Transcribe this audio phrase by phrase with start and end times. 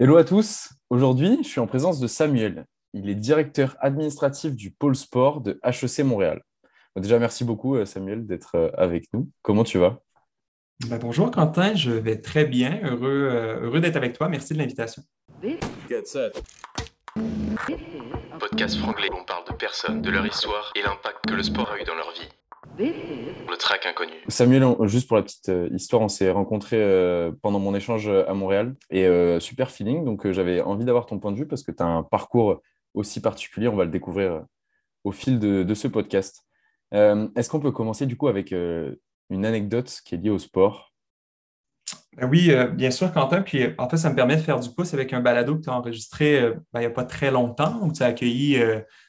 [0.00, 0.70] Hello à tous.
[0.90, 2.64] Aujourd'hui, je suis en présence de Samuel.
[2.94, 6.42] Il est directeur administratif du pôle sport de HEC Montréal.
[6.96, 9.30] Déjà, merci beaucoup, euh, Samuel, d'être euh, avec nous.
[9.42, 10.00] Comment tu vas?
[10.88, 14.28] Ben, bonjour Quentin, je vais très bien, heureux, euh, heureux d'être avec toi.
[14.28, 15.00] Merci de l'invitation.
[15.88, 16.42] Get set.
[18.40, 21.80] Podcast franglais, on parle de personnes, de leur histoire et l'impact que le sport a
[21.80, 22.28] eu dans leur vie.
[22.78, 24.12] Le track inconnu.
[24.28, 28.28] Samuel, juste pour la petite euh, histoire, on s'est rencontrés euh, pendant mon échange euh,
[28.28, 29.06] à Montréal et
[29.40, 30.04] super feeling.
[30.04, 32.62] Donc, j'avais envie d'avoir ton point de vue parce que tu as un parcours
[32.94, 33.68] aussi particulier.
[33.68, 34.44] On va le découvrir
[35.04, 36.44] au fil de, de ce podcast.
[36.94, 38.94] Euh, Est-ce qu'on peut commencer du coup avec euh,
[39.30, 40.92] une anecdote qui est liée au sport?
[42.16, 43.42] Ben oui, euh, bien sûr, Quentin.
[43.42, 45.70] Puis en fait, ça me permet de faire du pouce avec un balado que tu
[45.70, 46.40] as enregistré
[46.72, 48.58] ben, il n'y a pas très longtemps, où tu as accueilli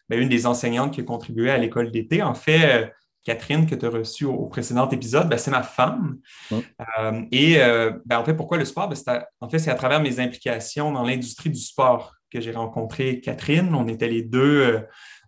[0.10, 2.24] ben, une des enseignantes qui a contribué à l'école d'été.
[2.24, 2.92] En fait,
[3.26, 6.18] Catherine, que tu as reçue au, au précédent épisode, ben, c'est ma femme.
[6.52, 6.56] Mm.
[7.00, 8.88] Euh, et euh, ben, en fait, pourquoi le sport?
[8.88, 12.52] Ben, à- en fait, c'est à travers mes implications dans l'industrie du sport que j'ai
[12.52, 13.74] rencontré Catherine.
[13.74, 14.80] On était les deux euh,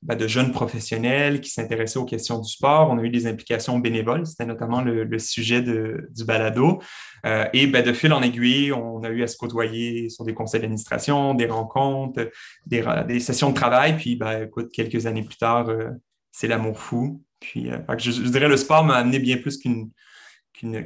[0.01, 2.89] ben, de jeunes professionnels qui s'intéressaient aux questions du sport.
[2.91, 4.25] On a eu des implications bénévoles.
[4.25, 6.79] C'était notamment le, le sujet de- du balado.
[7.25, 10.33] Euh, et ben, de fil en aiguille, on a eu à se côtoyer sur des
[10.33, 12.29] conseils d'administration, des rencontres,
[12.65, 13.97] des, sessions de travail.
[13.97, 15.89] Puis, ben, écoute, quelques années plus tard, euh,
[16.31, 17.23] c'est l'amour fou.
[17.39, 19.91] Puis, euh, je, je dirais le sport m'a amené bien plus qu'une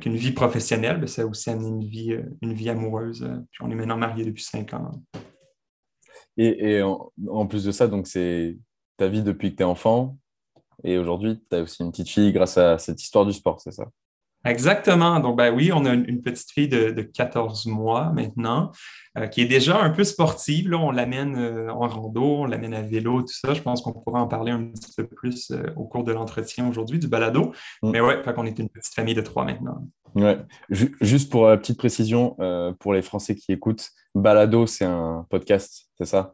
[0.05, 0.99] vie professionnelle.
[0.99, 3.23] Ben, ça a aussi amené une vie, euh, une vie amoureuse.
[3.23, 4.91] euh, Puis, on est maintenant mariés depuis cinq ans.
[6.38, 8.57] Et, et en, en plus de ça, donc c'est
[8.97, 10.17] ta vie depuis que tu es enfant.
[10.83, 13.72] Et aujourd'hui, tu as aussi une petite fille grâce à cette histoire du sport, c'est
[13.72, 13.85] ça?
[14.44, 15.20] Exactement.
[15.20, 18.72] Donc, ben oui, on a une, petite fille de, de 14 mois maintenant,
[19.17, 20.70] euh, qui est déjà un peu sportive.
[20.70, 23.53] Là, on l'amène euh, en rando, on l'amène à vélo, tout ça.
[23.53, 26.67] Je pense qu'on pourra en parler un petit peu plus euh, au cours de l'entretien
[26.67, 27.53] aujourd'hui, du balado.
[27.84, 27.92] Mm.
[27.92, 29.88] Mais ouais, fait qu'on est une petite famille de trois maintenant.
[30.16, 30.39] Ouais.
[30.69, 32.36] Ju- Juste pour la petite précision,
[32.80, 36.34] pour les Français qui écoutent, Balado, c'est un podcast, c'est ça?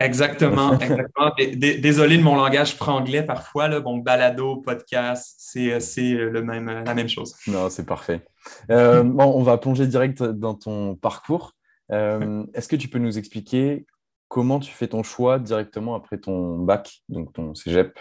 [0.00, 1.30] Exactement, exactement.
[1.36, 3.68] Désolé de mon langage franglais parfois.
[3.68, 3.80] Là.
[3.80, 7.36] Bon, balado, podcast, c'est euh, le même, la même chose.
[7.46, 8.22] Non, c'est parfait.
[8.70, 11.52] Euh, bon, on va plonger direct dans ton parcours.
[11.92, 13.84] Euh, est-ce que tu peux nous expliquer
[14.28, 17.98] comment tu fais ton choix directement après ton bac, donc ton cégep?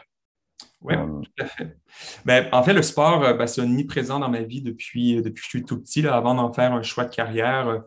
[0.81, 1.77] Oui, Euh, tout à fait.
[2.25, 5.41] Ben, en fait, le sport, euh, ben, c'est omniprésent dans ma vie depuis, euh, depuis
[5.41, 6.01] que je suis tout petit.
[6.01, 6.15] là.
[6.15, 7.79] avant d'en faire un choix de carrière, euh,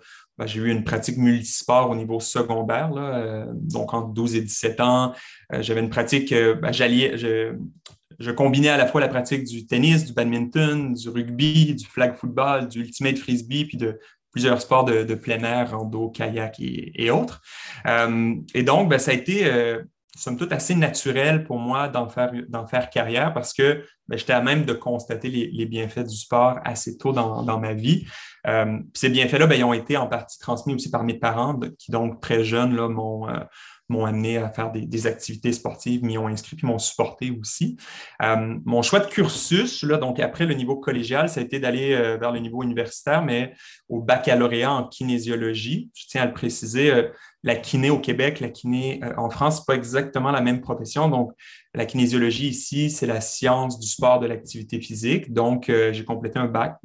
[0.43, 4.41] ben, j'ai eu une pratique multisport au niveau secondaire, là, euh, donc entre 12 et
[4.41, 5.13] 17 ans.
[5.53, 7.55] Euh, j'avais une pratique, euh, ben, j'alliais, je,
[8.19, 12.17] je combinais à la fois la pratique du tennis, du badminton, du rugby, du flag
[12.17, 14.01] football, du ultimate frisbee, puis de
[14.33, 17.41] plusieurs sports de, de plein air, rando, kayak et, autres.
[17.87, 19.45] Euh, et donc, ben, ça a été
[20.17, 22.33] somme toute assez naturel pour moi d'en faire,
[22.69, 26.99] faire carrière parce que ben, j'étais à même de constater les, bienfaits du sport assez
[26.99, 28.07] tôt dans, dans ma vie.
[28.47, 31.91] Euh, ces bienfaits-là, ben, ils ont été en partie transmis aussi par mes parents qui,
[31.93, 33.39] donc, très jeunes, là, m'ont, euh,
[33.93, 37.77] m'ont amené à faire des, activités sportives, m'y ont inscrit puis m'ont supporté aussi.
[38.23, 42.17] Euh, mon choix de cursus, donc après le niveau collégial, ça a été d'aller euh,
[42.17, 43.55] vers le niveau universitaire, mais
[43.89, 45.91] au baccalauréat en kinésiologie.
[45.95, 47.09] Je tiens à le préciser, euh,
[47.43, 51.09] la kiné au Québec, la kiné en France, c'est pas exactement la même profession.
[51.09, 51.33] Donc,
[51.75, 55.33] la kinésiologie ici, c'est la science du sport de l'activité physique.
[55.33, 56.77] Donc, j'ai complété un bac,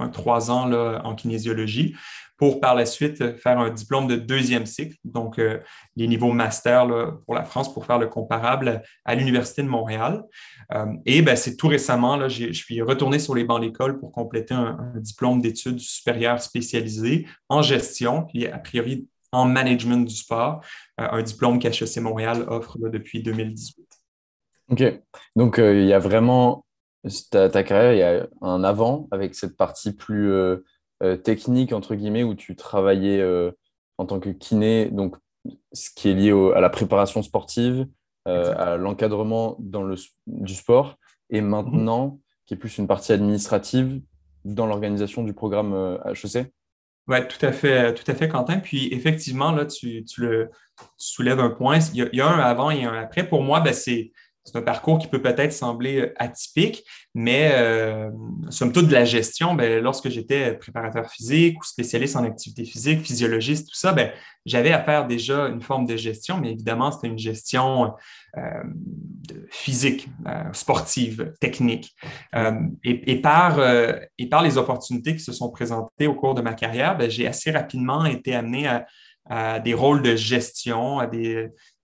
[0.00, 1.94] un trois ans en kinésiologie,
[2.36, 5.58] pour par la suite euh, faire un diplôme de deuxième cycle, donc euh,
[5.96, 10.24] les niveaux master là, pour la France, pour faire le comparable à l'Université de Montréal.
[10.74, 13.98] Euh, et ben, c'est tout récemment, là, je suis retourné sur les bancs de l'école
[13.98, 20.14] pour compléter un, diplôme d'études supérieures spécialisées en gestion, puis a priori en management du
[20.14, 20.60] sport,
[21.00, 23.86] euh, un diplôme qu'HEC Montréal offre depuis 2018.
[24.68, 25.00] Ok,
[25.36, 26.64] donc euh, il y a vraiment
[27.30, 30.32] ta, ta carrière, il y a un avant avec cette partie plus
[31.02, 33.50] euh, technique, entre guillemets, où tu travaillais euh,
[33.98, 35.16] en tant que kiné, donc
[35.72, 37.86] ce qui est lié au- à la préparation sportive,
[38.28, 39.96] euh, à l'encadrement dans le,
[40.26, 40.96] du sport,
[41.30, 44.00] et maintenant, qui est plus une partie administrative
[44.44, 46.52] dans l'organisation du programme HEC.
[47.08, 48.58] Oui, tout à fait, tout à fait, Quentin.
[48.58, 51.78] Puis effectivement, là, tu, tu le tu soulèves un point.
[51.94, 53.28] Il y, a, il y a un avant et un après.
[53.28, 54.12] Pour moi, ben, c'est
[54.46, 56.84] c'est un parcours qui peut peut-être sembler euh, atypique,
[57.14, 58.10] mais euh,
[58.48, 63.02] somme toute de la gestion, ben, lorsque j'étais préparateur physique ou spécialiste en activité physique,
[63.02, 64.12] physiologiste, tout ça, ben,
[64.44, 67.94] j'avais à faire déjà une forme de gestion, mais évidemment, c'était une gestion
[68.36, 68.62] euh,
[69.50, 70.08] physique,
[70.52, 71.96] sportive, technique.
[72.84, 73.58] Et, par,
[74.18, 77.26] et par les opportunités qui se sont présentées au cours de ma carrière, ben, j'ai
[77.26, 78.86] assez rapidement été amené à,
[79.28, 81.10] à des rôles de gestion, à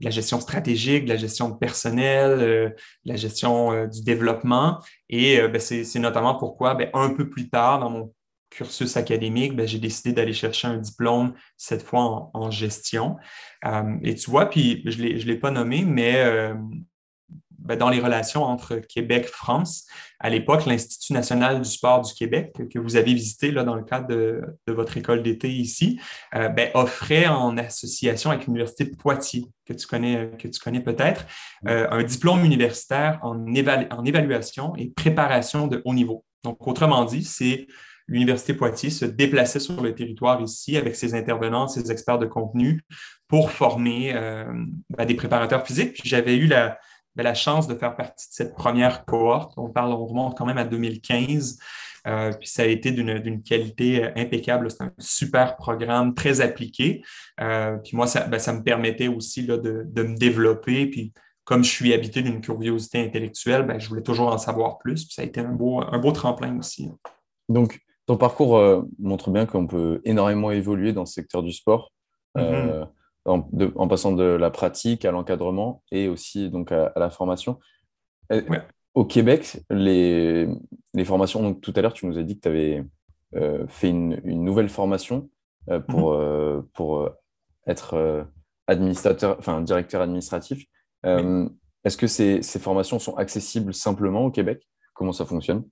[0.01, 2.71] la gestion stratégique, la gestion de personnel, euh,
[3.05, 4.79] la gestion euh, du développement.
[5.09, 8.15] Et euh, ben, c'est notamment pourquoi, ben, un peu plus tard dans mon
[8.51, 13.17] cursus académique, ben, j'ai décidé d'aller chercher un diplôme, cette fois en, gestion.
[13.65, 16.53] Euh, et tu vois, puis je ne l'ai pas nommé, mais
[17.65, 19.87] ben, dans les relations entre Québec et France,
[20.21, 23.83] à l'époque, l'Institut national du sport du Québec, que, vous avez visité là, dans le
[23.83, 26.01] cadre de, votre école d'été ici,
[26.35, 30.81] euh, ben, offrait en association avec l'Université de Poitiers, que tu connais, que tu connais
[30.81, 31.25] peut-être,
[31.65, 36.25] un diplôme universitaire en, évaluation et préparation de haut niveau.
[36.45, 37.67] Donc, autrement dit, c'est
[38.09, 42.83] l'Université Poitiers se déplaçait sur le territoire ici avec ses intervenants, ses experts de contenu
[43.29, 44.45] pour former euh,
[44.91, 46.01] ben, des préparateurs physiques.
[46.05, 46.79] J'avais eu la,
[47.15, 49.53] ben, la, chance de faire partie de cette première cohorte.
[49.57, 51.59] On parle, on remonte quand même à 2015.
[52.09, 54.71] Euh, puis ça a été d'une qualité euh, impeccable.
[54.71, 57.03] C'est un super programme, très appliqué.
[57.39, 60.87] puis moi, ça, ben, ça, me permettait aussi là, de, de, me développer.
[60.87, 61.13] Puis
[61.45, 65.05] comme je suis habité d'une curiosité intellectuelle, ben, je voulais toujours en savoir plus.
[65.05, 66.89] Puis ça a été un beau, un beau tremplin aussi.
[67.49, 71.93] Donc, ton parcours euh, montre bien qu'on peut énormément évoluer dans ce secteur du sport,
[72.37, 72.89] euh, mm-hmm.
[73.25, 77.59] En, passant de la pratique à l'encadrement et aussi donc à, la formation.
[78.33, 78.43] Euh,
[78.95, 80.49] au Québec, les,
[81.05, 82.85] formations, donc tout à l'heure, tu nous as dit que tu avais
[83.69, 85.31] fait une, nouvelle formation
[85.89, 86.63] pour, mm-hmm.
[86.75, 87.09] pour
[87.67, 88.27] être
[88.67, 90.65] administrateur, enfin directeur administratif.
[91.05, 94.69] Est-ce que ces formations sont accessibles simplement au Québec?
[94.95, 95.65] Comment ça fonctionne?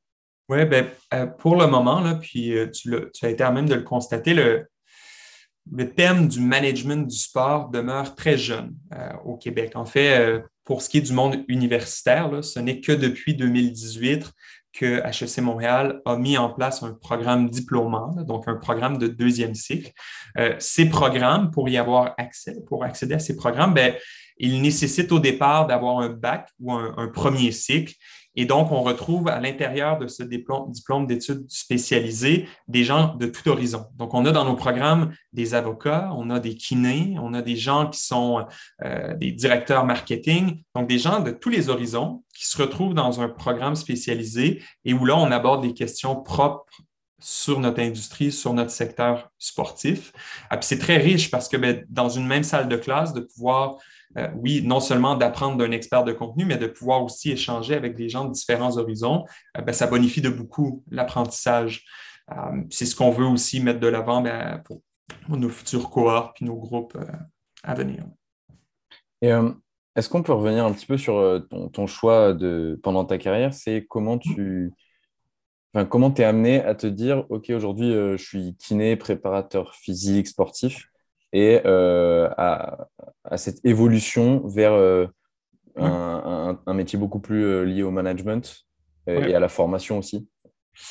[0.50, 2.92] Oui, ben, euh, pour le moment, là, puis euh, tu,
[3.22, 4.66] as été à même de le constater, le,
[5.72, 9.72] le thème du management du sport demeure très jeune euh, au Québec.
[9.74, 14.30] En fait, pour ce qui est du monde universitaire, ce n'est que depuis 2018
[14.72, 19.54] que HEC Montréal a mis en place un programme diplômant, donc un programme de deuxième
[19.54, 19.90] cycle.
[20.60, 23.94] ces programmes, pour y avoir accès, pour accéder à ces programmes, ben,
[24.38, 27.94] ils nécessitent au départ d'avoir un bac ou un premier cycle
[28.36, 33.48] et donc, on retrouve à l'intérieur de ce diplôme, d'études spécialisées des gens de tout
[33.48, 33.86] horizon.
[33.96, 37.56] Donc, on a dans nos programmes des avocats, on a des kinés, on a des
[37.56, 38.46] gens qui sont
[38.84, 43.20] euh, des directeurs marketing, donc des gens de tous les horizons qui se retrouvent dans
[43.20, 46.64] un programme spécialisé et où là, on aborde des questions propres
[47.18, 50.12] sur notre industrie, sur notre secteur sportif.
[50.48, 53.76] Ah, c'est très riche parce que ben, dans une même salle de classe, de pouvoir
[54.18, 57.94] euh, oui, non seulement d'apprendre d'un expert de contenu, mais de pouvoir aussi échanger avec
[57.94, 59.24] des gens de différents horizons,
[59.56, 61.84] euh, ben, ça bonifie de beaucoup l'apprentissage.
[62.32, 64.80] Euh, c'est ce qu'on veut aussi mettre de l'avant ben, pour,
[65.28, 66.96] nos futurs cohortes et nos groupes
[67.62, 68.04] à venir.
[69.20, 73.52] Est-ce qu'on peut revenir un petit peu sur ton, choix de, pendant ta carrière?
[73.52, 74.72] C'est comment tu
[75.74, 80.89] enfin, comment es amené à te dire, OK, aujourd'hui, je suis kiné, préparateur physique, sportif
[81.32, 82.88] et euh, à,
[83.36, 85.06] cette évolution vers euh,
[85.76, 88.66] un, métier beaucoup plus euh, lié au management
[89.06, 90.28] et à la formation aussi.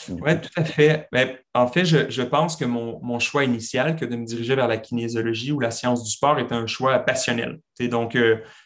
[0.09, 1.07] Oui, tout à fait.
[1.11, 4.77] Ben, en fait, je, pense que mon, choix initial, que de me diriger vers la
[4.77, 7.59] kinésiologie ou la science du sport, était un choix passionnel.
[7.79, 8.17] donc,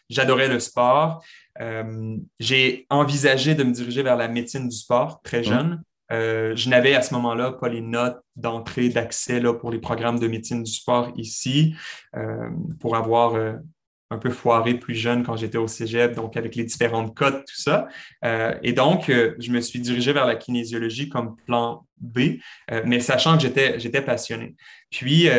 [0.09, 1.23] j'adorais le sport.
[2.39, 5.43] j'ai envisagé de me diriger vers la médecine du sport très mmh.
[5.43, 5.83] jeune.
[6.11, 10.27] Euh, je n'avais à ce moment-là pas les notes d'entrée, d'accès pour les programmes de
[10.27, 11.75] médecine du sport ici,
[12.15, 13.53] euh, pour avoir euh,
[14.09, 17.61] un peu foiré plus jeune quand j'étais au cégep, donc avec les différentes cotes, tout
[17.61, 17.87] ça.
[18.61, 22.37] et donc, je me suis dirigé vers la kinésiologie comme plan B,
[22.85, 24.55] mais sachant que j'étais passionné.
[24.91, 25.29] Puis,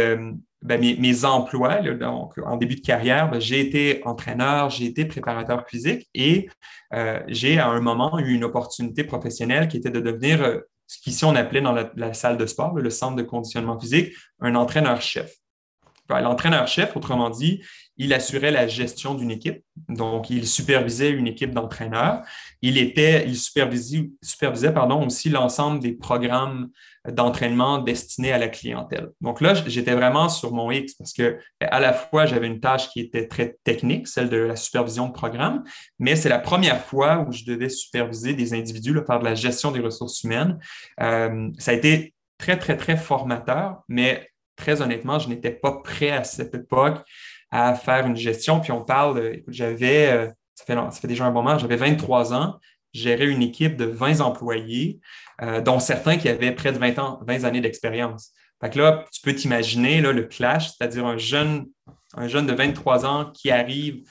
[0.65, 5.69] ben, mes, emplois, donc, en début de carrière, ben, j'ai été entraîneur, j'ai été préparateur
[5.69, 6.49] physique et
[6.95, 11.01] euh, j'ai à un moment eu une opportunité professionnelle qui était de devenir euh, ce
[11.03, 15.35] qu'ici on appelait dans la, salle de sport, le centre de conditionnement physique, un entraîneur-chef.
[16.09, 17.63] Ben, l'entraîneur-chef, autrement dit,
[17.97, 19.63] il assurait la gestion d'une équipe.
[19.89, 22.23] Donc, il supervisait une équipe d'entraîneurs.
[22.61, 26.71] Il était, il supervisait, supervisait pardon, aussi l'ensemble des programmes
[27.09, 29.11] d'entraînement destinés à la clientèle.
[29.21, 32.89] Donc là, j'étais vraiment sur mon X parce que à la fois, j'avais une tâche
[32.91, 35.65] qui était très technique, celle de la supervision de programme,
[35.99, 39.35] mais c'est la première fois où je devais superviser des individus, là, faire de la
[39.35, 40.59] gestion des ressources humaines.
[41.01, 46.11] Euh, ça a été très, très, très formateur, mais très honnêtement, je n'étais pas prêt
[46.11, 47.05] à cette époque
[47.51, 48.61] à faire une gestion.
[48.61, 52.59] Puis on parle, j'avais, euh, ça, fait, déjà un moment, j'avais 23 ans,
[52.93, 55.01] gérais une équipe de 20 employés,
[55.43, 58.33] euh, dont certains qui avaient près de 20 ans, 20 années d'expérience.
[58.61, 61.67] Fait que là, tu peux t'imaginer le clash, c'est-à-dire un jeune,
[62.17, 64.03] un jeune de 23 ans qui arrive,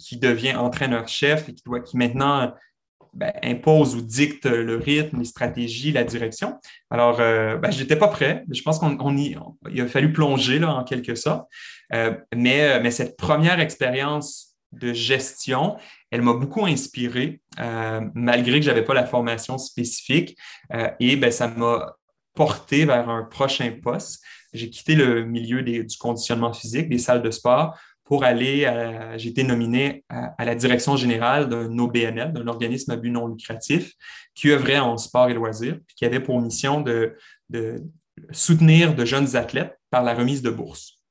[0.00, 2.52] qui devient entraîneur-chef et qui doit, qui maintenant
[3.18, 6.60] ben, impose ou dicte le rythme, les stratégies, la direction.
[6.88, 8.44] Alors, euh, ben, je n'étais pas prêt.
[8.48, 11.48] Je pense qu'on il a fallu plonger là, en quelque sorte.
[11.92, 15.78] Euh, mais, euh, mais cette première expérience de gestion,
[16.12, 17.40] elle m'a beaucoup inspiré,
[18.14, 20.36] malgré que je n'avais pas la formation spécifique.
[21.00, 21.96] et ben, ça m'a
[22.34, 24.22] porté vers un prochain poste.
[24.52, 28.60] J'ai quitté le milieu du conditionnement physique, des salles de sport, pour aller,
[29.18, 33.92] j'ai été nominé à, la direction générale d'un OBNL, d'un organisme à but non lucratif,
[34.34, 37.18] qui œuvrait en sport et loisirs, puis qui avait pour mission de,
[37.50, 37.84] de
[38.30, 41.02] soutenir de jeunes athlètes par la remise de bourses.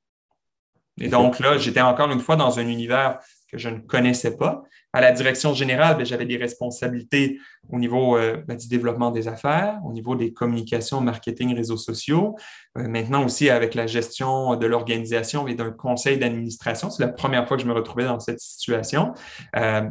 [1.00, 3.20] Et donc là, j'étais encore une fois dans un univers
[3.52, 4.64] que je ne connaissais pas.
[4.98, 7.40] À la direction générale, ben, j'avais des responsabilités
[7.70, 12.36] au niveau euh, ben, du développement des affaires, au niveau des communications, marketing, réseaux sociaux.
[12.80, 16.90] Euh, maintenant aussi avec la gestion de l'organisation et d'un conseil d'administration.
[16.90, 19.14] C'est la première fois que je me retrouvais dans cette situation.
[19.56, 19.88] Euh,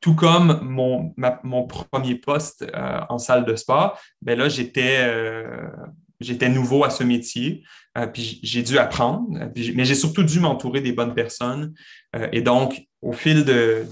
[0.00, 2.64] tout comme mon, mon premier poste
[3.08, 5.10] en salle de sport, ben là, j'étais
[6.20, 7.64] j'étais nouveau à ce métier,
[7.96, 9.28] euh, puis j'ai dû apprendre,
[9.74, 11.74] mais j'ai surtout dû m'entourer des bonnes personnes.
[12.16, 13.86] Euh, et donc, au fil de,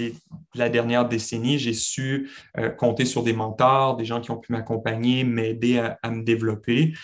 [0.55, 4.53] la dernière décennie, j'ai su euh, compter sur des mentors, des gens qui ont pu
[4.53, 6.95] m'accompagner, m'aider à, me développer.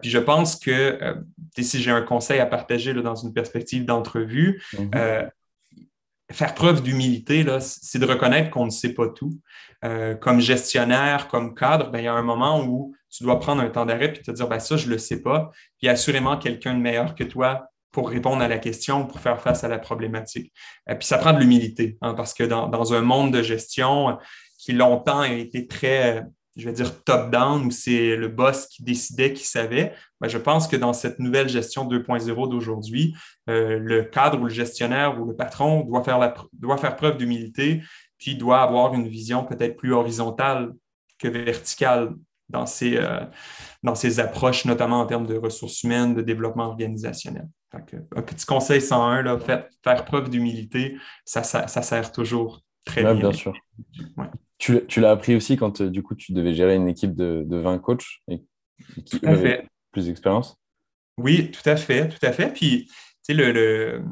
[0.00, 0.98] puis je pense que
[1.58, 5.28] si j'ai un conseil à partager dans une perspective d'entrevue, mm-hmm.
[6.32, 9.38] faire preuve d'humilité, c'est de reconnaître qu'on ne sait pas tout.
[10.20, 13.70] comme gestionnaire, comme cadre, ben, il y a un moment où tu dois prendre un
[13.70, 15.50] temps d'arrêt et te dire, ben, ça, je ne le sais pas.
[15.78, 19.64] Puis assurément quelqu'un de meilleur que toi pour répondre à la question, pour faire face
[19.64, 20.52] à la problématique.
[20.88, 24.18] Et puis ça prend de l'humilité, hein, parce que dans, un monde de gestion
[24.58, 26.24] qui longtemps a été très,
[26.56, 30.68] je vais dire, top-down, où c'est le boss qui décidait, qui savait, ben, je pense
[30.68, 33.16] que dans cette nouvelle gestion 2.0 d'aujourd'hui,
[33.48, 37.82] euh, le cadre ou le gestionnaire ou le patron doit faire, doit faire preuve d'humilité,
[38.18, 40.72] puis doit avoir une vision peut-être plus horizontale
[41.18, 42.14] que verticale
[42.48, 43.20] dans ces, euh,
[43.82, 47.48] dans ces approches, notamment en termes de ressources humaines, de développement organisationnel.
[47.72, 53.14] un petit conseil 101, là, faire preuve d'humilité, ça, ça, sert toujours très bien.
[53.14, 53.54] Bien sûr.
[54.58, 57.44] Tu, tu l'as appris aussi quand euh, du coup tu devais gérer une équipe de,
[57.46, 58.42] de 20 coachs et
[59.04, 60.56] qui avaient plus d'expérience?
[61.18, 62.52] Oui, tout à fait, tout à fait.
[62.52, 64.04] Puis, tu sais, le, le...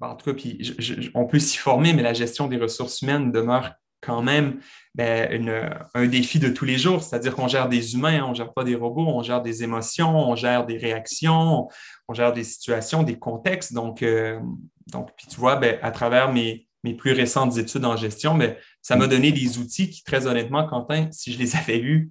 [0.00, 0.76] en tout cas, puis,
[1.14, 3.74] on peut s'y former, mais la gestion des ressources humaines demeure
[4.04, 4.60] quand même
[4.94, 5.48] ben,
[5.94, 8.64] un défi de tous les jours, c'est-à-dire qu'on gère des humains, on ne gère pas
[8.64, 11.68] des robots, on gère des émotions, on gère des réactions,
[12.08, 13.72] on gère des situations, des contextes.
[13.72, 14.38] Donc, euh,
[14.86, 18.54] donc puis tu vois, ben, à travers mes, mes, plus récentes études en gestion, ben,
[18.82, 22.10] ça m'a donné des outils qui, très honnêtement, Quentin, si je les avais eus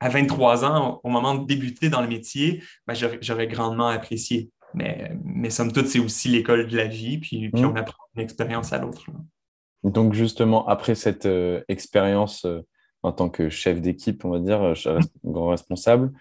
[0.00, 2.62] à 23 ans, au moment de débuter dans le métier,
[3.20, 4.50] j'aurais grandement apprécié.
[4.74, 7.66] Mais, mais somme toute, c'est aussi l'école de la vie, puis, puis mmh.
[7.66, 9.06] on apprend une expérience à l'autre.
[9.84, 12.60] Donc justement, après cette euh, expérience euh,
[13.02, 16.12] en tant que chef d'équipe, on va dire, euh, grand responsable,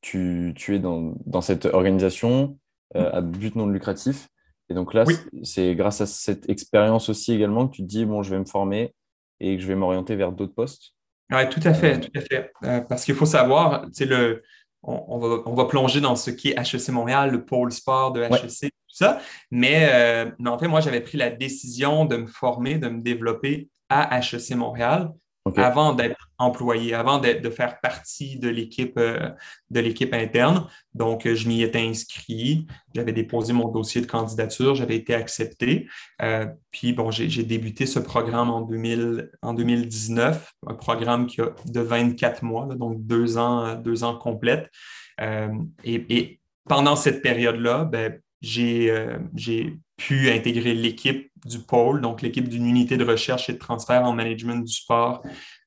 [0.00, 2.58] tu, es dans, cette organisation
[2.94, 4.28] à but non lucratif.
[4.68, 5.04] Et donc là,
[5.42, 8.44] c'est grâce à cette expérience aussi également que tu te dis, bon, je vais me
[8.44, 8.94] former
[9.40, 10.94] et que je vais m'orienter vers d'autres postes.
[11.32, 12.52] Oui, tout à fait, tout à fait.
[12.88, 14.42] parce qu'il faut savoir, le,
[14.82, 18.22] on, va, on, va, plonger dans ce qui est HEC Montréal, le pôle sport de
[18.22, 19.20] HEC, ça.
[19.50, 23.00] Mais, euh, mais en fait, moi, j'avais pris la décision de me former, de me
[23.00, 25.12] développer à HEC Montréal
[25.56, 29.30] avant d'être employé, avant de faire partie de l'équipe euh,
[29.70, 30.68] de l'équipe interne.
[30.94, 35.88] Donc, je m'y étais inscrit, j'avais déposé mon dossier de candidature, j'avais été accepté.
[36.22, 41.50] Euh, puis, bon, j'ai débuté ce programme en, 2000, en 2019, un programme qui a
[41.66, 44.70] de 24 mois, donc deux ans, deux ans complètes.
[45.20, 47.90] Et, et, pendant cette période-là,
[48.42, 53.52] ben, euh, j'ai pu intégrer l'équipe du pôle, donc l'équipe d'une unité de recherche et
[53.52, 55.22] de transfert en management du sport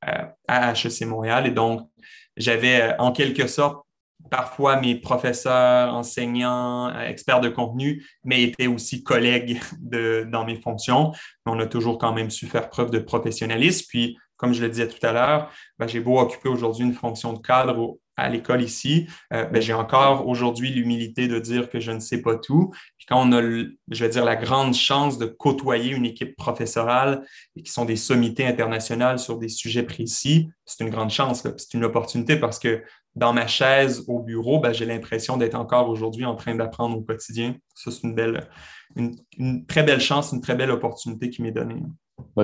[0.08, 1.48] euh, à HEC Montréal.
[1.48, 1.89] Et donc,
[2.38, 3.86] j'avais euh, en quelque sorte
[4.32, 11.12] parfois mes professeurs, enseignants, experts de contenu, mais étaient aussi collègues de, dans mes fonctions.
[11.46, 13.86] On a toujours quand même su faire preuve de professionnalisme.
[13.88, 17.34] Puis, comme je le disais tout à l'heure, ben, j'ai beau occuper aujourd'hui une fonction
[17.34, 21.91] de cadre à l'école ici, euh, ben, j'ai encore aujourd'hui l'humilité de dire que je
[21.91, 22.72] ne sais pas tout.
[22.98, 27.25] Puis quand on a, je vais dire, la grande chance de côtoyer une équipe professorale
[27.55, 31.74] et qui sont des sommités internationales sur des sujets précis, c'est une grande chance, c'est
[31.74, 32.84] une opportunité parce que
[33.15, 37.01] dans ma chaise au bureau, ben, j'ai l'impression d'être encore aujourd'hui en train d'apprendre au
[37.01, 37.55] quotidien.
[37.74, 38.48] Ça, c'est une belle,
[38.95, 41.81] une, très belle chance, une très belle opportunité qui m'est donnée.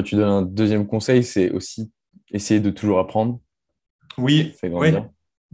[0.06, 1.92] tu donnes un deuxième conseil, c'est aussi
[2.32, 3.40] essayer de toujours apprendre.
[4.18, 4.94] Oui, oui.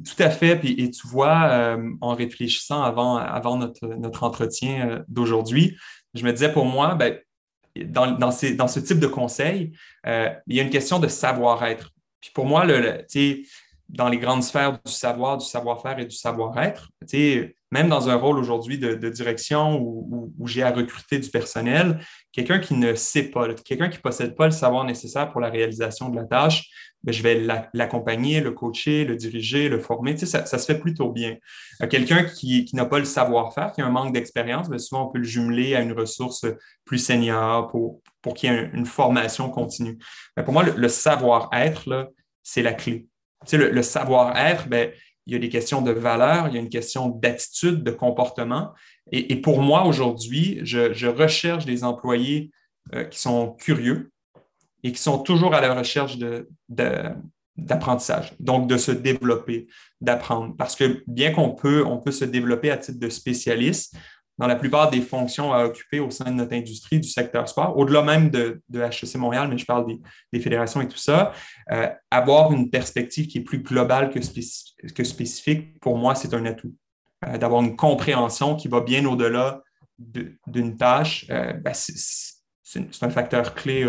[0.05, 0.59] Tout à fait.
[0.63, 5.75] et tu vois, euh, en réfléchissant avant, avant notre, notre entretien euh, d'aujourd'hui,
[6.13, 7.17] je me disais pour moi, ben,
[7.85, 9.71] dans, dans, ce type de conseil,
[10.05, 11.91] euh, il y a une question de savoir-être.
[12.21, 13.05] Puis pour moi, le,
[13.89, 16.89] dans les grandes sphères du savoir, du savoir-faire et du savoir-être,
[17.71, 21.99] même dans un rôle aujourd'hui de, direction où, j'ai à recruter du personnel,
[22.31, 25.49] quelqu'un qui ne sait pas, quelqu'un qui ne possède pas le savoir nécessaire pour la
[25.49, 26.69] réalisation de la tâche,
[27.03, 30.17] ben, je vais l'accompagner, le coacher, le diriger, le former.
[30.17, 31.37] ça, se fait plutôt bien.
[31.81, 35.11] Euh, quelqu'un qui, n'a pas le savoir-faire, qui a un manque d'expérience, ben, souvent on
[35.11, 36.45] peut le jumeler à une ressource
[36.85, 38.01] plus senior pour,
[38.35, 39.97] qu'il y ait une formation continue.
[40.43, 43.07] Pour moi, le, savoir-être, c'est la clé.
[43.51, 44.91] le, le savoir-être, ben,
[45.27, 48.71] il y a des questions de valeur, il y a une question d'attitude, de comportement.
[49.11, 52.51] Et, pour moi, aujourd'hui, je, recherche des employés
[52.95, 54.11] euh, qui sont curieux
[54.83, 56.17] et qui sont toujours à la recherche
[56.69, 59.67] d'apprentissage, donc de se développer,
[59.99, 60.55] d'apprendre.
[60.57, 63.95] Parce que bien qu'on peut, peut se développer à titre de spécialiste,
[64.37, 67.75] dans la plupart des fonctions à occuper au sein de notre industrie du secteur sport,
[67.77, 69.85] au-delà même de, HEC Montréal, mais je parle
[70.31, 71.33] des, fédérations et tout ça,
[71.71, 74.19] euh, avoir une perspective qui est plus globale que,
[74.91, 76.73] que spécifique, pour moi, c'est un atout.
[77.25, 79.63] Euh, d'avoir une compréhension qui va bien au-delà
[79.97, 83.83] d'une tâche, euh, ben, c'est un facteur clé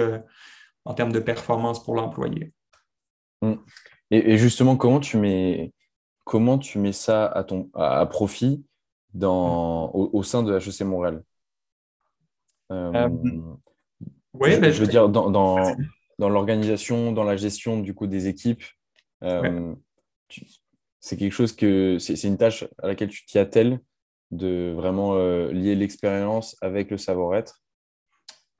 [0.87, 2.53] en termes de performance pour l'employé.
[3.43, 3.63] Hum.
[4.11, 5.75] Et, justement, comment tu mets,
[6.25, 8.65] comment tu mets ça à, ton, à profit?
[9.19, 11.23] Dans, au, sein de HEC Montréal.
[12.71, 13.09] Euh, euh,
[14.35, 15.75] Oui, je, ben, veux dire, dans, dans,
[16.19, 18.63] dans l'organisation, dans la gestion du coup des équipes,
[19.25, 19.75] euh,
[21.01, 23.81] c'est quelque chose que c'est une tâche à laquelle tu t'y attelles
[24.31, 25.17] de vraiment
[25.49, 27.63] lier l'expérience avec le savoir-être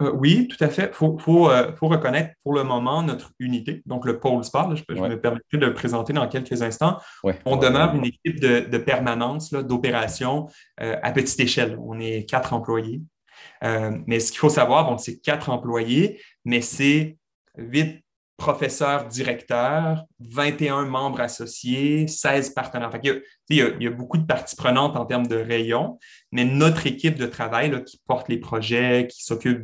[0.01, 0.91] euh, oui, tout à fait.
[0.93, 4.75] Il faut, euh, faut, reconnaître pour le moment notre unité, donc le pôle sport.
[4.77, 6.99] je, me permettrai de le présenter dans quelques instants.
[7.45, 10.49] On demeure une équipe de, permanence, d'opération
[10.81, 11.77] euh, à petite échelle.
[11.83, 13.03] On est quatre employés.
[13.63, 17.19] mais ce qu'il faut savoir, c'est quatre employés, mais c'est
[17.57, 18.05] huit
[18.39, 22.91] professeurs directeurs, 21 membres associés, 16 partenaires.
[23.03, 25.99] il, y a, beaucoup de parties prenantes en termes de rayons,
[26.31, 29.61] mais notre équipe de travail qui porte les projets, qui s'occupe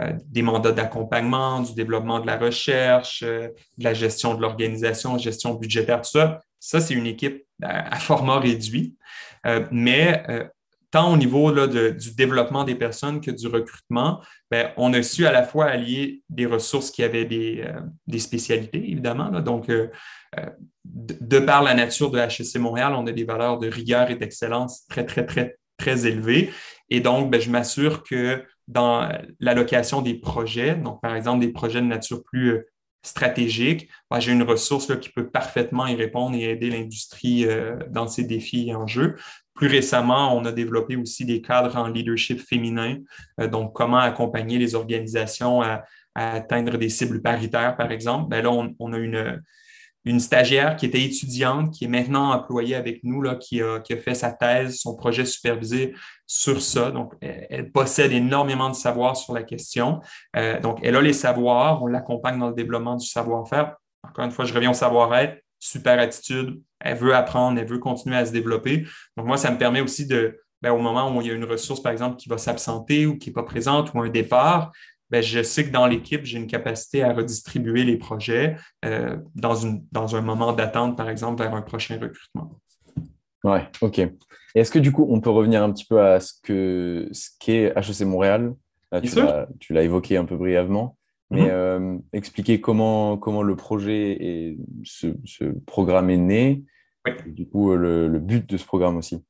[0.00, 5.18] euh, des mandats d'accompagnement, du développement de la recherche, euh, de la gestion de l'organisation,
[5.18, 8.94] gestion budgétaire, tout ça, ça, c'est une équipe à, format réduit.
[9.44, 10.24] Euh, mais
[10.94, 15.32] tant au niveau du développement des personnes que du recrutement, ben, on a su à
[15.32, 19.28] la fois allier des ressources qui avaient des, euh, spécialités, évidemment.
[19.40, 19.88] Donc, euh,
[20.38, 20.46] euh,
[20.84, 24.86] de, par la nature de HEC Montréal, on a des valeurs de rigueur et d'excellence
[24.86, 26.52] très, très, très, très élevées.
[26.90, 29.08] Et donc, ben, je m'assure que dans
[29.40, 32.66] l'allocation des projets, donc par exemple des projets de nature plus
[33.02, 37.48] stratégique, ben, j'ai une ressource qui peut parfaitement y répondre et aider l'industrie
[37.90, 39.16] dans ses défis et enjeux.
[39.54, 42.96] Plus récemment, on a développé aussi des cadres en leadership féminin,
[43.40, 45.84] euh, donc comment accompagner les organisations à,
[46.16, 48.28] atteindre des cibles paritaires, par exemple.
[48.28, 49.42] Ben là, on, a une,
[50.04, 54.14] une, stagiaire qui était étudiante, qui est maintenant employée avec nous, là, qui, a, fait
[54.14, 55.92] sa thèse, son projet supervisé
[56.24, 56.92] sur ça.
[56.92, 60.00] Donc, elle, possède énormément de savoir sur la question.
[60.36, 63.74] Euh, donc, elle a les savoirs, on l'accompagne dans le développement du savoir-faire.
[64.04, 68.16] Encore une fois, je reviens au savoir-être super attitude, elle veut apprendre, elle veut continuer
[68.16, 68.84] à se développer.
[69.16, 71.44] Donc, moi, ça me permet aussi de, ben, au moment où il y a une
[71.44, 74.72] ressource, par exemple, qui va s'absenter ou qui n'est pas présente ou un départ,
[75.10, 79.54] ben, je sais que dans l'équipe, j'ai une capacité à redistribuer les projets euh, dans,
[79.54, 82.58] une, dans un moment d'attente, par exemple, vers un prochain recrutement.
[83.44, 84.00] Oui, OK.
[84.54, 87.72] Est-ce que du coup, on peut revenir un petit peu à ce qu'est ce qu'est
[87.76, 88.54] HEC Montréal?
[89.02, 90.96] Tu l'as évoqué un peu brièvement.
[91.34, 91.50] Mais mhm.
[91.50, 95.08] euh, expliquer comment, comment le projet et ce,
[95.66, 96.62] programme est né,
[97.06, 99.22] et du coup le, le, but de ce programme aussi.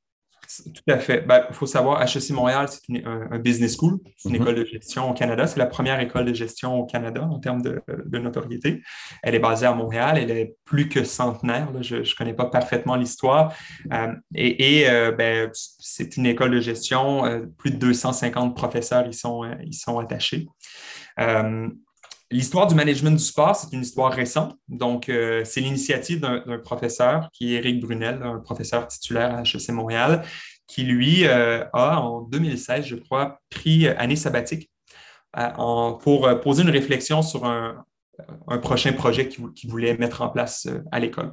[0.63, 1.21] Tout à fait.
[1.23, 4.43] Il ben, faut savoir, HEC Montréal, c'est un, business school, c'est une mhm.
[4.43, 5.47] école de gestion au Canada.
[5.47, 8.83] C'est la première école de gestion au Canada en termes de, de, notoriété.
[9.23, 11.69] Elle est basée à Montréal, elle est plus que centenaire.
[11.83, 13.55] Je ne connais pas parfaitement l'histoire.
[13.93, 19.15] Euh, et, et euh, ben, c'est une école de gestion, plus de 250 professeurs y
[19.15, 20.47] sont, y sont attachés.
[22.35, 24.59] L'histoire du management du sport, c'est une histoire récente.
[24.67, 29.69] Donc, euh, c'est l'initiative d'un professeur qui est Éric Brunel, un professeur titulaire à HEC
[29.69, 30.25] Montréal,
[30.67, 34.69] qui, lui, euh, a, en 2016, je crois, pris année sabbatique
[35.39, 37.85] euh, pour poser une réflexion sur un,
[38.63, 41.33] prochain projet qu'il voulait mettre en place à l'école.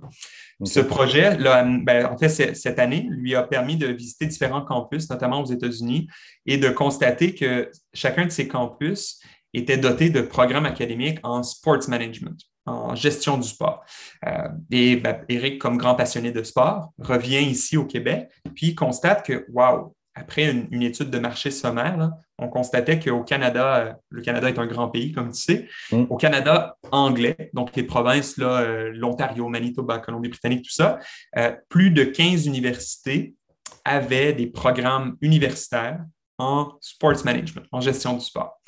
[0.64, 5.42] Ce projet, ben, en fait, cette année, lui a permis de visiter différents campus, notamment
[5.42, 6.08] aux États-Unis,
[6.46, 9.20] et de constater que chacun de ces campus
[9.54, 13.84] était doté de programmes académiques en sports management, en gestion du sport.
[14.26, 19.26] Euh, et ben, Eric, comme grand passionné de sport, revient ici au Québec, puis constate
[19.26, 24.50] que, wow, après une, étude de marché sommaire, on constatait qu'au Canada, euh, le Canada
[24.50, 26.06] est un grand pays, comme tu sais, mm.
[26.10, 31.00] au Canada anglais, donc les provinces, euh, l'Ontario, Manitoba, Colombie-Britannique, tout ça,
[31.70, 33.36] plus de 15 universités
[33.86, 36.04] avait des programmes universitaires
[36.38, 38.60] en sports management, en gestion du sport.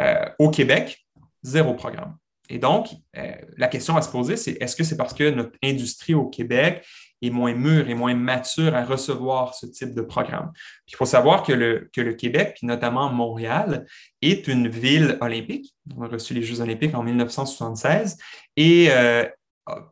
[0.00, 1.04] Euh, au Québec,
[1.42, 2.16] zéro programme.
[2.48, 5.56] Et donc, euh, la question à se poser, c'est est-ce que c'est parce que notre
[5.62, 6.86] industrie au Québec
[7.20, 10.52] est moins mûre et moins mature à recevoir ce type de programme?
[10.86, 13.86] il faut savoir que le, Québec, puis notamment Montréal,
[14.22, 15.74] est une ville olympique.
[15.96, 18.16] On a reçu les Jeux olympiques en 1976
[18.56, 19.24] et euh,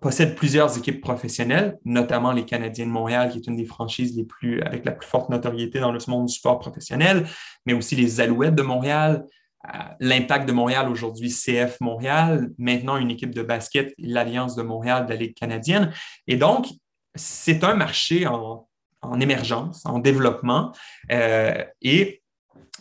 [0.01, 4.17] possède plusieurs équipes professionnelles, notamment les Canadiens de Montréal, qui est une des franchises
[4.65, 7.27] avec la plus forte notoriété dans le monde du sport professionnel,
[7.67, 9.27] mais aussi les Alouettes de Montréal,
[10.01, 15.11] l'Impact de Montréal, aujourd'hui CF Montréal, maintenant une équipe de basket, l'Alliance de Montréal de
[15.11, 15.93] la Ligue canadienne.
[16.27, 16.67] Et donc,
[17.15, 18.67] c'est un marché en,
[19.21, 20.73] émergence, en développement.
[21.11, 22.23] Euh, et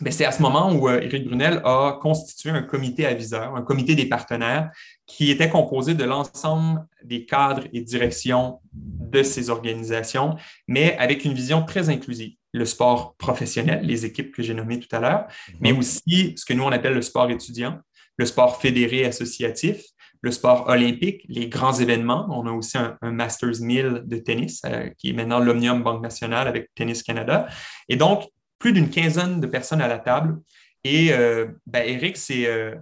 [0.00, 3.62] ben, c'est à ce moment où euh, Éric Brunel a constitué un comité aviseur, un
[3.62, 4.70] comité des partenaires
[5.06, 10.36] qui était composé de l'ensemble des cadres et directions de ces organisations,
[10.68, 12.34] mais avec une vision très inclusive.
[12.56, 15.56] Le sport professionnel, les équipes que j'ai nommées tout à l'heure, mhm.
[15.60, 17.80] mais aussi ce que nous on appelle le sport étudiant,
[18.16, 19.82] le sport fédéré associatif,
[20.22, 22.26] le sport olympique, les grands événements.
[22.30, 26.48] On a aussi un, Masters 1000 de tennis, euh, qui est maintenant l'Omnium Banque Nationale
[26.48, 27.46] avec Tennis Canada.
[27.88, 28.24] Et donc,
[28.58, 30.38] plus d'une quinzaine de personnes à la table.
[30.84, 32.74] Et euh, ben, Eric euh,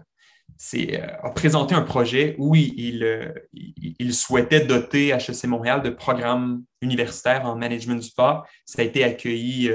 [1.23, 7.57] a présenté un projet où il, il, souhaitait doter HEC Montréal de programmes universitaires en
[7.57, 8.47] management du sport.
[8.65, 9.71] Ça a été accueilli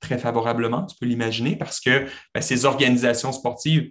[0.00, 3.90] très favorablement, tu peux l'imaginer, parce que ben, ces organisations sportives,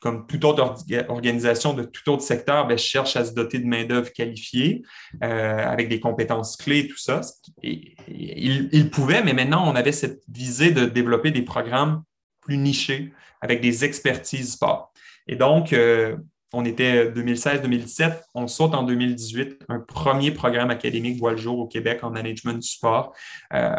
[0.00, 0.74] comme toute autre
[1.08, 4.82] organisation de tout autre secteur, ben, cherche à se doter de main-d'œuvre qualifiée
[5.22, 7.20] euh, avec des compétences clés, tout ça.
[7.62, 12.02] Et, il, pouvait, mais maintenant, on avait cette visée de développer des programmes
[12.40, 14.91] plus nichés avec des expertises sport.
[15.26, 16.16] Et donc, euh,
[16.52, 21.66] on était 2016-2017, on saute en 2018, un premier programme académique voit le jour au
[21.66, 23.14] Québec en management du sport.
[23.54, 23.74] Euh,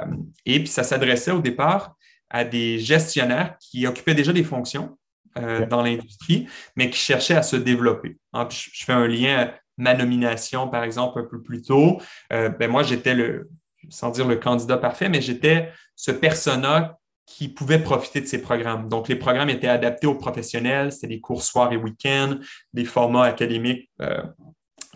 [0.46, 1.96] et puis, ça s'adressait au départ
[2.30, 4.98] à des gestionnaires qui occupaient déjà des fonctions,
[5.40, 8.18] euh, dans l'industrie, mais qui cherchait à se développer.
[8.34, 12.00] Hein, je, fais un lien à ma nomination, par exemple, un peu plus tôt.
[12.32, 13.50] Euh, ben moi, j'étais le,
[13.90, 17.00] sans dire le candidat parfait, mais j'étais ce persona
[17.36, 18.88] qui pouvait profiter de ces programmes.
[18.90, 22.38] Donc, les programmes étaient adaptés aux professionnels, c'était des cours soirs et week-ends,
[22.74, 24.22] des formats académiques euh,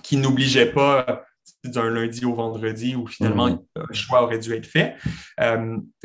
[0.04, 1.24] qui n'obligeaient pas
[1.64, 3.60] d'un lundi au vendredi où finalement mmh.
[3.90, 4.96] le choix aurait dû être fait.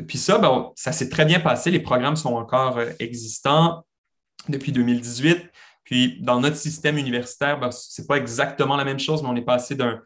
[0.07, 1.69] puis ça, ben, ça s'est très bien passé.
[1.69, 3.85] Les programmes sont encore existants
[4.49, 5.51] depuis 2018.
[5.83, 9.35] Puis dans notre système universitaire, ben, ce n'est pas exactement la même chose, mais on
[9.35, 10.01] est passé d'un,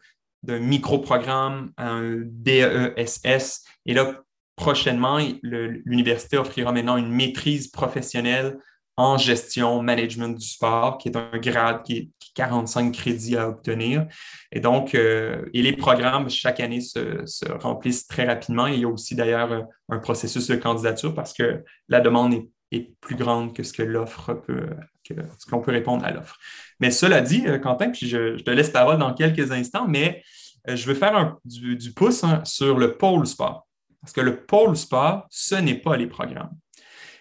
[0.46, 3.64] micro-programme à un DESS.
[3.86, 4.22] Et là,
[4.58, 8.58] prochainement, l'université offrira maintenant une maîtrise professionnelle
[8.96, 14.06] en gestion, management du sport, qui est un grade qui est 45 crédits à obtenir.
[14.52, 18.66] Et donc, euh, les programmes chaque année se, se, remplissent très rapidement.
[18.66, 22.34] il y a aussi d'ailleurs un processus de candidature parce que la demande
[22.72, 24.68] est plus grande que ce que l'offre peut,
[25.06, 26.36] ce qu'on peut répondre à l'offre.
[26.80, 30.22] Mais cela dit, euh, Quentin, puis je, te laisse parole dans quelques instants, mais
[30.68, 33.67] euh, je veux faire du, pouce hein, sur le pôle sport.
[34.00, 36.56] Parce que le pôle sport, ce n'est pas les programmes.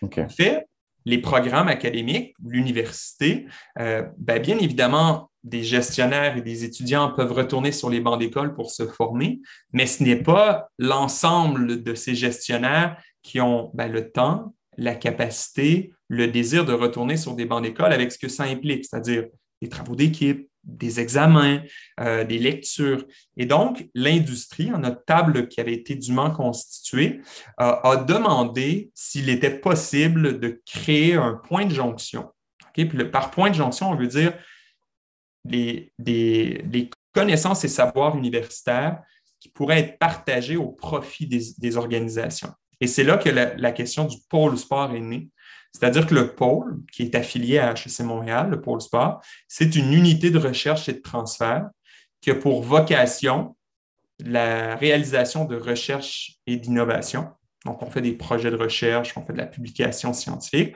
[0.04, 0.68] En fait,
[1.06, 3.48] les programmes académiques, l'université,
[3.80, 8.54] euh, ben, bien évidemment, des gestionnaires et des étudiants peuvent retourner sur les bancs d'école
[8.54, 9.40] pour se former,
[9.72, 15.94] mais ce n'est pas l'ensemble de ces gestionnaires qui ont ben, le temps, la capacité,
[16.10, 19.28] le désir de retourner sur des bancs d'école avec ce que ça implique, c'est-à-dire
[19.62, 21.62] des travaux d'équipe, des examens,
[22.00, 23.04] euh, des lectures.
[23.38, 27.22] Et donc, l'industrie, en notre table qui avait été dûment constituée,
[27.58, 32.32] a demandé s'il était possible de créer un point de jonction.
[33.12, 34.34] par point de jonction, on veut dire
[35.46, 39.02] les, des, connaissances et savoirs universitaires
[39.40, 42.54] qui pourraient être partagés au profit des organisations.
[42.80, 45.30] Et c'est là que la, question du pôle sport est née.
[45.74, 49.94] C'est-à-dire que le pôle, qui est affilié à HEC Montréal, le pôle sport, c'est une
[49.94, 51.70] unité de recherche et de transfert
[52.22, 53.56] qui a pour vocation
[54.20, 57.30] la réalisation de recherche et d'innovation.
[57.66, 60.76] Donc, on fait des projets de recherche, on fait de la publication scientifique.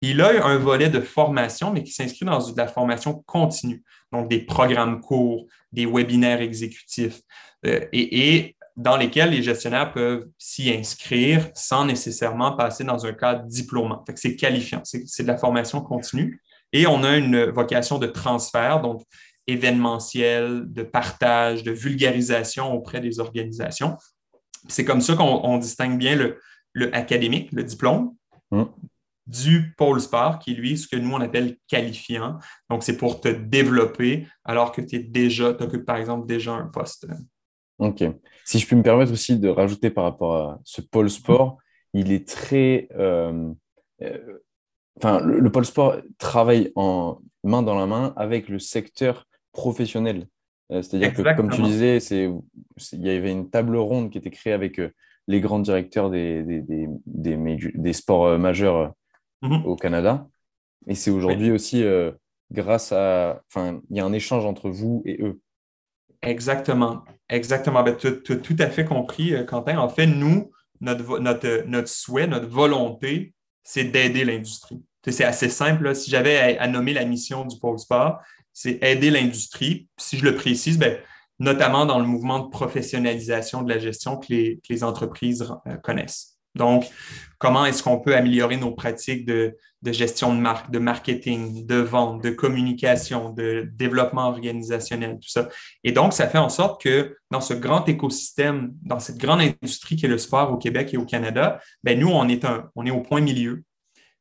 [0.00, 4.28] Il a un volet de formation, mais qui s'inscrit dans de la formation continue, donc
[4.28, 7.20] des programmes courts, des webinaires exécutifs.
[7.66, 13.44] Euh, et dans lesquels les gestionnaires peuvent s'y inscrire sans nécessairement passer dans un cadre
[13.44, 14.02] diplômant.
[14.14, 16.40] C'est qualifiant, c'est de la formation continue.
[16.72, 19.02] Et on a une vocation de transfert, donc
[19.46, 23.98] événementiel, de partage, de vulgarisation auprès des organisations.
[24.66, 28.14] C'est comme ça qu'on distingue bien le, académique, le diplôme,
[28.50, 28.62] mmh.
[29.26, 32.38] du pôle sport, qui est lui ce que nous on appelle qualifiant.
[32.70, 36.52] Donc, c'est pour te développer alors que tu es déjà, tu occupes par exemple déjà
[36.52, 37.06] un poste
[37.80, 38.04] Ok.
[38.44, 41.58] Si je puis me permettre aussi de rajouter par rapport à ce pôle sport,
[41.94, 42.88] il est très.
[42.94, 43.50] Euh,
[44.02, 44.38] euh,
[44.96, 50.26] enfin, le, pôle sport travaille en main dans la main avec le secteur professionnel.
[50.70, 54.52] Euh, c'est-à-dire que, comme tu disais, il y avait une table ronde qui était créée
[54.52, 54.80] avec
[55.26, 58.92] les grands directeurs des, des, des, sports majeurs
[59.42, 59.64] mm-hmm.
[59.64, 60.28] au Canada.
[60.86, 61.82] Et c'est aujourd'hui aussi
[62.52, 63.42] grâce à.
[63.48, 65.40] Enfin, il y a un échange entre vous et eux.
[66.22, 67.04] Exactement.
[67.28, 67.82] Exactement.
[67.82, 69.78] Ben, tu as tout à fait compris, Quentin.
[69.78, 74.82] En fait, nous, notre, notre, notre souhait, notre volonté, c'est d'aider l'industrie.
[75.08, 75.94] C'est assez simple.
[75.94, 78.20] Si j'avais à, nommer la mission du Pôle Sport,
[78.52, 79.88] c'est aider l'industrie.
[79.96, 80.98] Si je le précise, ben,
[81.38, 85.76] notamment dans le mouvement de professionnalisation de la gestion que les, que les entreprises euh,
[85.76, 86.29] connaissent.
[86.54, 86.86] Donc,
[87.38, 92.22] comment est-ce qu'on peut améliorer nos pratiques de, gestion de marque, de marketing, de vente,
[92.22, 95.48] de communication, de développement organisationnel, tout ça?
[95.84, 99.96] Et donc, ça fait en sorte que dans ce grand écosystème, dans cette grande industrie
[99.96, 103.20] qui est le sport au Québec et au Canada, ben nous, on est, au point
[103.20, 103.62] milieu.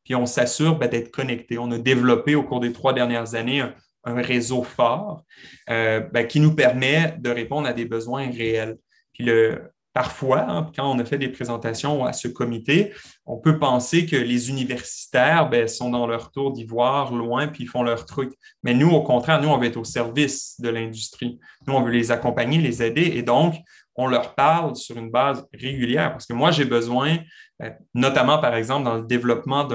[0.06, 1.58] Puis on s'assure ben, d'être connecté.
[1.58, 3.62] On a développé au cours des trois dernières années
[4.06, 5.24] un, réseau fort
[5.70, 8.78] euh, ben, qui nous permet de répondre à des besoins réels.
[9.14, 12.94] Puis le, Parfois, hein, quand on a fait des présentations à ce comité,
[13.26, 17.68] on peut penser que les universitaires ben, sont dans leur tour d'ivoire, loin, puis ils
[17.68, 18.32] font leur truc.
[18.64, 21.38] Mais nous, au contraire, nous, on veut être au service de l'industrie.
[21.68, 23.56] Nous, on veut les accompagner, les aider, et donc,
[23.94, 26.14] on leur parle sur une base régulière.
[26.14, 27.18] Parce que moi, j'ai besoin,
[27.60, 29.68] ben, notamment, par exemple, dans le développement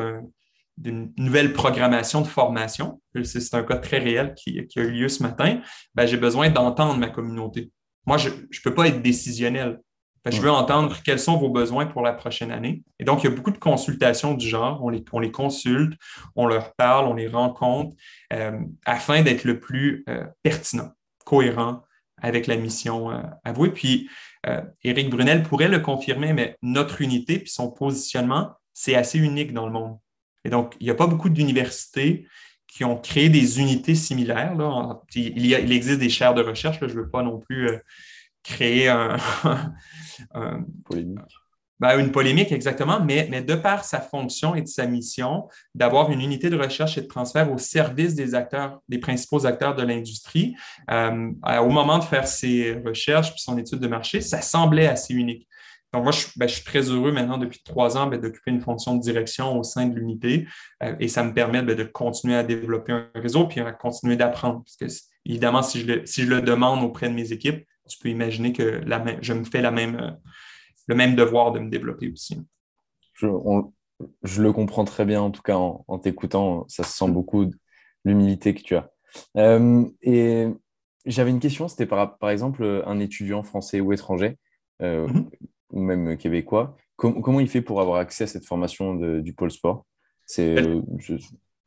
[0.78, 5.22] d'une nouvelle programmation de formation, c'est un cas très réel qui, a eu lieu ce
[5.22, 5.60] matin,
[5.94, 7.70] ben, j'ai besoin d'entendre ma communauté.
[8.06, 9.80] Moi, je ne peux pas être décisionnel
[10.30, 12.82] je veux entendre quels sont vos besoins pour la prochaine année.
[12.98, 14.82] Et donc, il y a beaucoup de consultations du genre.
[14.82, 15.98] On les, les consulte,
[16.34, 17.94] on leur parle, on les rencontre
[18.32, 20.92] euh, afin d'être le plus euh, pertinent,
[21.24, 21.82] cohérent
[22.22, 23.70] avec la mission euh, avouée.
[23.70, 24.08] Puis,
[24.82, 29.64] Éric Brunel pourrait le confirmer, mais notre unité puis son positionnement, c'est assez unique dans
[29.64, 29.96] le monde.
[30.44, 32.26] Et donc, il n'y a pas beaucoup d'universités
[32.68, 34.54] qui ont créé des unités similaires.
[34.54, 35.00] Là.
[35.14, 37.70] Il, il, existe des chaires de recherche, je ne veux pas non plus
[38.44, 39.16] créer un,
[40.84, 41.18] polémique.
[41.80, 46.10] Ben, une polémique, exactement, mais, mais de par sa fonction et de sa mission, d'avoir
[46.12, 49.82] une unité de recherche et de transfert au service des acteurs, des principaux acteurs de
[49.82, 50.54] l'industrie,
[50.90, 55.14] euh, au moment de faire ses recherches puis son étude de marché, ça semblait assez
[55.14, 55.48] unique.
[55.94, 58.60] Donc, moi, je, ben, je suis très heureux maintenant, depuis trois ans, ben, d'occuper une
[58.60, 60.46] fonction de direction au sein de l'unité
[60.82, 64.16] euh, et ça me permet ben, de continuer à développer un réseau puis à continuer
[64.16, 64.64] d'apprendre.
[64.64, 67.98] Parce que, évidemment, si je, le, si je le demande auprès de mes équipes, tu
[67.98, 68.82] peux imaginer que
[69.20, 70.10] je me fais la même, euh,
[70.86, 72.40] le même devoir de me développer aussi.
[73.14, 73.26] Je,
[74.42, 77.50] le comprends très bien, en tout cas en, t'écoutant, ça se sent beaucoup
[78.04, 78.90] l'humilité que tu as.
[79.36, 80.48] Euh, et
[81.06, 84.36] j'avais une question, c'était par, par exemple un étudiant français ou étranger,
[84.82, 85.28] euh, mm-hmm.
[85.72, 89.86] ou même québécois, comment il fait pour avoir accès à cette formation du pôle sport?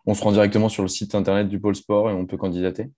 [0.10, 2.90] On se rend directement sur le site internet du pôle sport et on peut candidater?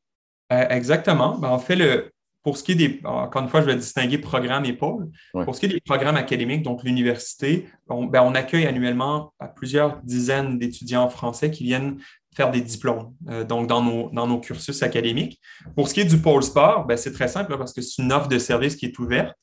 [0.50, 1.38] Exactement.
[1.38, 2.12] Ben, en fait, le,
[2.44, 5.10] pour ce qui est des, encore une fois, je vais distinguer programme et pôle.
[5.34, 10.02] Pour ce qui est des programmes académiques, donc l'université, on, ben, on, accueille annuellement plusieurs
[10.04, 11.98] dizaines d'étudiants français qui viennent
[12.36, 15.42] faire des diplômes, euh, donc dans nos, dans nos cursus académiques.
[15.76, 18.14] Pour ce qui est du pôle sport, ben, c'est très simple parce que c'est une
[18.14, 19.36] offre de service qui est ouverte.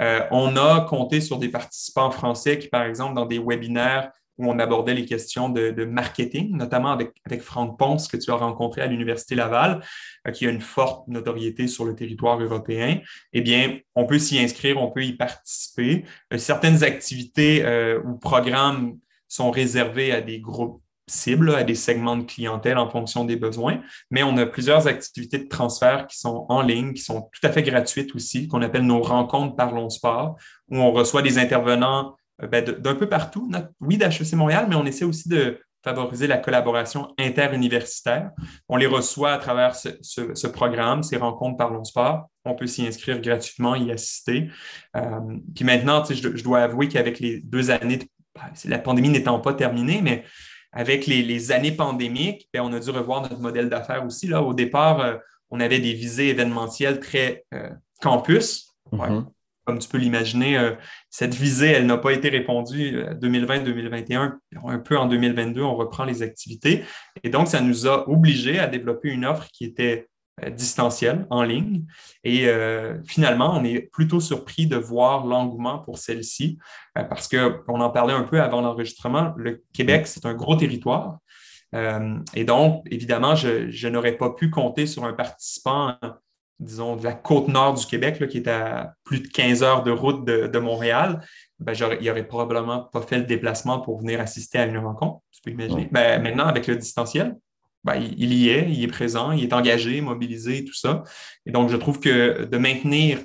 [0.00, 4.50] Euh, on a compté sur des participants français qui, par exemple, dans des webinaires où
[4.50, 8.80] on abordait les questions de, marketing, notamment avec, avec Franck Ponce, que tu as rencontré
[8.80, 9.80] à l'Université Laval,
[10.26, 13.00] euh, qui a une forte notoriété sur le territoire européen,
[13.32, 16.04] eh bien, on peut s'y inscrire, on peut y participer.
[16.32, 22.16] Euh, certaines activités euh, ou programmes sont réservés à des groupes cibles, à des segments
[22.16, 26.46] de clientèle en fonction des besoins, mais on a plusieurs activités de transfert qui sont
[26.48, 30.36] en ligne, qui sont tout à fait gratuites aussi, qu'on appelle nos rencontres Parlons Sport,
[30.68, 32.16] où on reçoit des intervenants
[32.46, 33.50] ben, d'un peu partout,
[33.80, 38.30] oui, d'HEC Montréal, mais on essaie aussi de favoriser la collaboration interuniversitaire.
[38.68, 42.28] On les reçoit à travers ce, programme, ces rencontres Parlons Sport.
[42.44, 44.48] On peut s'y inscrire gratuitement, y assister.
[44.96, 45.02] Euh,
[45.54, 47.98] puis maintenant, je, je, dois avouer qu'avec les deux années,
[48.34, 50.24] ben, la pandémie n'étant pas terminée, mais
[50.72, 54.28] avec les, années pandémiques, ben, on a dû revoir notre modèle d'affaires aussi.
[54.28, 54.42] Là.
[54.42, 55.16] Au départ, euh,
[55.50, 57.44] on avait des visées événementielles très
[58.00, 58.74] campus.
[58.92, 59.24] Mm-hmm
[59.64, 60.72] comme tu peux l'imaginer, euh,
[61.10, 64.14] cette visée, elle n'a pas été répondue 2020-2021.
[64.16, 66.84] Euh, un peu en 2022, on reprend les activités.
[67.22, 70.08] Et donc, ça nous a obligés à développer une offre qui était
[70.44, 71.84] euh, distancielle, en ligne.
[72.24, 72.48] Et
[73.06, 76.58] finalement, on est plutôt surpris de voir l'engouement pour celle-ci
[76.94, 79.34] parce qu'on en parlait un peu avant l'enregistrement.
[79.36, 81.18] Le Québec, c'est un gros territoire.
[81.72, 85.96] et donc, évidemment, je, je n'aurais pas pu compter sur un participant
[86.60, 89.90] disons, de la côte nord du Québec, qui est à plus de 15 heures de
[89.90, 91.20] route de, Montréal,
[91.58, 95.40] ben, il n'aurait probablement pas fait le déplacement pour venir assister à une rencontre, tu
[95.42, 95.88] peux imaginer.
[95.90, 97.36] Ben, maintenant, avec le distanciel,
[97.82, 101.02] ben, il y est, il est présent, il est engagé, mobilisé, tout ça.
[101.46, 103.20] Et donc, je trouve que de maintenir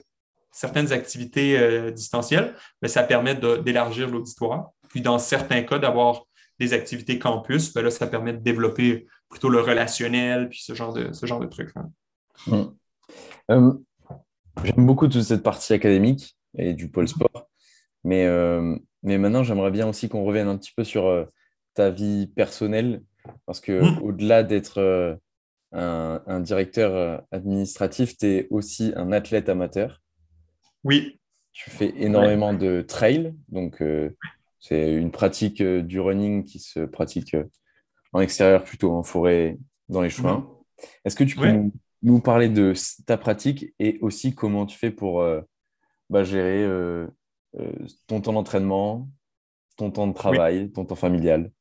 [0.51, 4.69] certaines activités euh, distancielles, ben, ça permet d'élargir l'auditoire.
[4.89, 6.23] Puis, dans certains cas, d'avoir
[6.57, 10.93] des activités campus, ben là, ça permet de développer plutôt le relationnel, puis ce genre
[10.93, 11.73] de, ce genre de trucs.
[13.51, 13.73] Euh,
[14.63, 17.49] j'aime beaucoup toute cette partie académique et du pôle sport,
[18.03, 21.27] mais, euh, mais maintenant, j'aimerais bien aussi qu'on revienne un petit peu sur
[21.73, 23.01] ta vie personnelle
[23.45, 24.03] parce que mmh.
[24.03, 25.15] au-delà d'être euh,
[25.71, 30.01] un, directeur euh, administratif, tu es aussi un athlète amateur.
[30.83, 31.19] Oui.
[31.53, 33.33] Tu fais énormément de trail.
[33.49, 34.09] Donc, euh,
[34.59, 37.35] c'est une pratique du running qui se pratique
[38.13, 39.57] en extérieur, plutôt en forêt,
[39.89, 40.39] dans les chemins.
[40.39, 40.85] Mmh.
[41.05, 41.71] Est-ce que tu peux nous,
[42.23, 42.73] parler de
[43.05, 45.25] ta pratique et aussi comment tu fais pour
[46.09, 46.67] bah, gérer
[48.07, 49.09] ton temps d'entraînement,
[49.77, 51.51] ton temps de travail, ton temps familial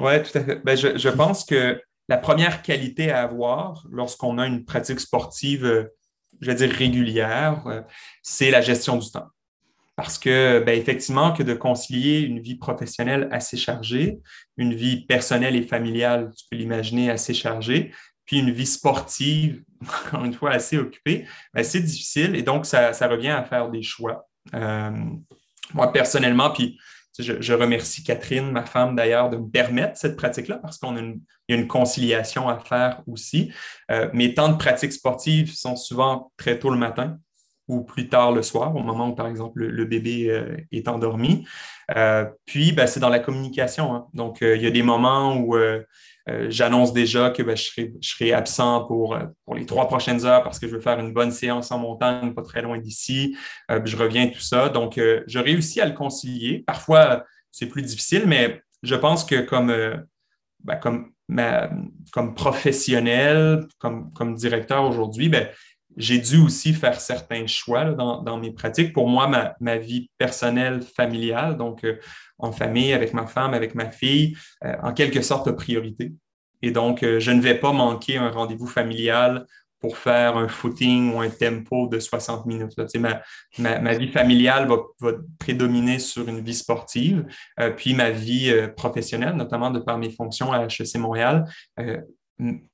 [0.00, 0.56] oui, tout à fait.
[0.64, 5.84] Ben, je, pense que la première qualité à avoir lorsqu'on a une pratique sportive, euh,
[6.40, 7.82] je vais dire régulière, euh,
[8.22, 9.28] c'est la gestion du temps.
[9.96, 14.18] Parce que, ben, effectivement, que de concilier une vie professionnelle assez chargée,
[14.56, 17.92] une vie personnelle et familiale, tu peux l'imaginer, assez chargée,
[18.38, 19.62] une vie sportive,
[20.06, 23.82] encore une fois, assez occupée, ben, c'est difficile et donc ça, revient à faire des
[23.82, 24.28] choix.
[24.54, 24.90] Euh,
[25.74, 26.78] moi, personnellement, puis
[27.18, 31.20] je, remercie Catherine, ma femme d'ailleurs, de me permettre cette pratique-là parce qu'on a une,
[31.48, 33.52] y a une conciliation à faire aussi.
[33.90, 37.18] Euh, mes temps de pratique sportive sont souvent très tôt le matin
[37.68, 41.46] ou plus tard le soir, au moment où, par exemple, le, bébé euh, est endormi.
[41.96, 43.94] Euh, puis, ben, c'est dans la communication.
[43.94, 44.06] Hein.
[44.14, 45.56] Donc, il y a des moments où
[46.28, 47.68] euh, j'annonce déjà que ben, je,
[48.00, 51.12] serai, absent pour, euh, pour les trois prochaines heures parce que je veux faire une
[51.12, 53.36] bonne séance en montagne, pas très loin d'ici.
[53.70, 54.68] Euh, je reviens, tout ça.
[54.68, 56.62] Donc, je réussis à le concilier.
[56.66, 59.74] Parfois, c'est plus difficile, mais je pense que comme,
[60.60, 61.12] ben, comme,
[62.12, 65.28] comme professionnel, comme, comme directeur aujourd'hui,
[65.96, 68.92] j'ai dû aussi faire certains choix dans, mes pratiques.
[68.92, 71.84] Pour moi, ma, vie personnelle, familiale, donc
[72.42, 76.12] en famille, avec ma femme, avec ma fille, euh, en quelque sorte priorité.
[76.60, 79.46] Et donc, euh, je ne vais pas manquer un rendez-vous familial
[79.80, 82.72] pour faire un footing ou un tempo de 60 minutes.
[83.58, 87.24] Ma, vie familiale va, va, prédominer sur une vie sportive,
[87.58, 91.46] euh, puis ma vie professionnelle, notamment de par mes fonctions à HEC Montréal,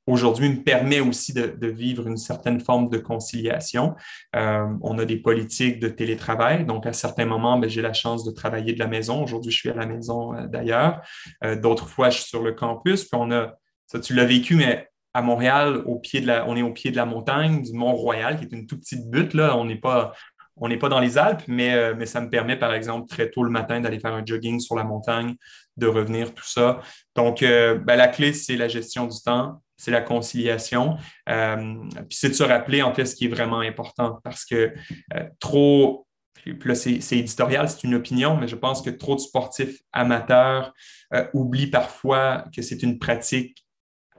[0.07, 3.95] aujourd'hui me permet aussi de, vivre une certaine forme de conciliation.
[4.35, 8.25] Euh, on a des politiques de télétravail, donc à certains moments, ben, j'ai la chance
[8.25, 9.23] de travailler de la maison.
[9.23, 11.03] Aujourd'hui, je suis à la maison euh, d'ailleurs.
[11.45, 13.05] Euh, d'autres fois, je suis sur le campus.
[13.05, 13.55] Puis on a,
[13.87, 16.91] ça tu l'as vécu, mais à Montréal, au pied de la, on est au pied
[16.91, 19.35] de la montagne du Mont-Royal, qui est une toute petite butte.
[19.35, 19.57] Là.
[19.57, 20.13] On n'est pas,
[20.57, 23.43] on n'est pas dans les Alpes, mais, mais ça me permet, par exemple, très tôt
[23.43, 25.35] le matin d'aller faire un jogging sur la montagne,
[25.79, 26.81] de revenir, tout ça.
[27.15, 30.99] Donc, ben, la clé, c'est la gestion du temps c'est la conciliation.
[31.29, 31.75] Euh,
[32.09, 34.75] puis c'est de se rappeler en fait ce qui est vraiment important parce que
[35.15, 39.21] euh, trop, puis là c'est éditorial, c'est une opinion, mais je pense que trop de
[39.21, 40.75] sportifs amateurs
[41.15, 43.65] euh, oublient parfois que c'est une pratique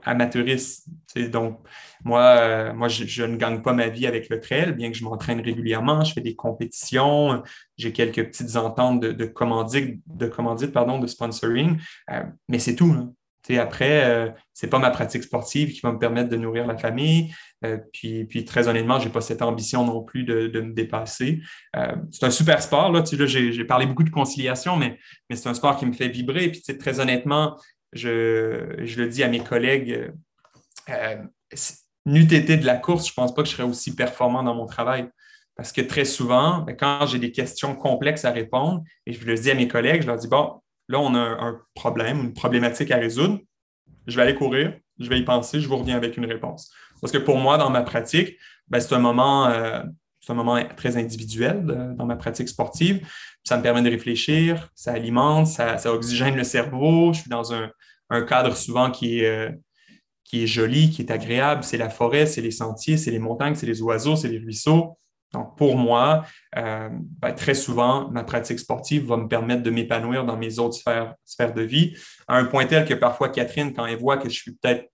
[0.04, 0.88] amateuriste.
[1.30, 1.58] Donc,
[2.04, 5.40] moi, moi je, ne gagne pas ma vie avec le trail, bien que je m'entraîne
[5.40, 7.42] régulièrement, je fais des compétitions,
[7.76, 11.78] j'ai quelques petites ententes de, de commandite, de, commandite, pardon, de sponsoring,
[12.48, 12.92] mais c'est tout.
[12.92, 13.12] Hein
[13.58, 16.76] après, euh, ce n'est pas ma pratique sportive qui va me permettre de nourrir la
[16.76, 17.34] famille.
[17.64, 21.40] Euh, puis, puis, très honnêtement, je n'ai pas cette ambition non plus de, me dépasser.
[21.76, 22.92] Euh, c'est un super sport.
[22.92, 26.48] Là, j'ai, parlé beaucoup de conciliation, mais, mais c'est un sport qui me fait vibrer.
[26.50, 27.56] Puis très honnêtement,
[27.92, 30.12] je, je, le dis à mes collègues,
[32.06, 34.54] n'eût été de la course, je ne pense pas que je serais aussi performant dans
[34.54, 35.08] mon travail.
[35.56, 39.34] Parce que très souvent, ben, quand j'ai des questions complexes à répondre, et je le
[39.34, 42.90] dis à mes collègues, je leur dis, bon, Là, on a un problème, une problématique
[42.90, 43.38] à résoudre.
[44.08, 46.72] Je vais aller courir, je vais y penser, je vous reviens avec une réponse.
[47.00, 49.84] Parce que pour moi, dans ma pratique, ben, c'est un moment, euh,
[50.28, 53.06] un moment très individuel euh, dans ma pratique sportive.
[53.44, 57.12] Ça me permet de réfléchir, ça alimente, ça, oxygène le cerveau.
[57.12, 57.70] Je suis dans un,
[58.26, 59.50] cadre souvent qui est, euh,
[60.24, 61.64] qui est joli, qui est agréable.
[61.64, 64.96] C'est la forêt, c'est les sentiers, c'est les montagnes, c'est les oiseaux, c'est les ruisseaux.
[65.32, 66.24] Donc, pour moi,
[66.58, 70.74] euh, ben, très souvent, ma pratique sportive va me permettre de m'épanouir dans mes autres
[70.74, 74.34] sphères, de vie, à un point tel que parfois, Catherine, quand elle voit que je
[74.34, 74.90] suis peut-être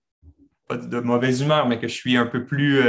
[0.67, 2.83] pas de mauvaise humeur, mais que je suis un peu plus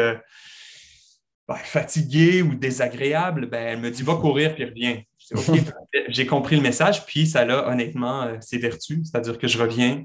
[1.49, 5.03] ben, fatigué ou désagréable, ben, elle me dit va courir puis reviens.
[6.09, 10.05] J'ai compris le message, puis ça a honnêtement euh, ses vertus, c'est-à-dire que je reviens,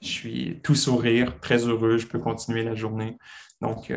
[0.00, 3.16] je suis tout sourire, très heureux, je peux continuer la journée.
[3.60, 3.90] Donc,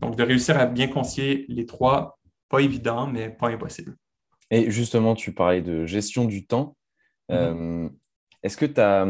[0.00, 2.18] donc, de réussir à bien concilier les trois,
[2.48, 3.96] pas évident, mais pas impossible.
[4.50, 6.76] Et justement, tu parlais de gestion du temps.
[7.28, 7.90] Mm-hmm.
[8.44, 9.04] Est-ce que tu as.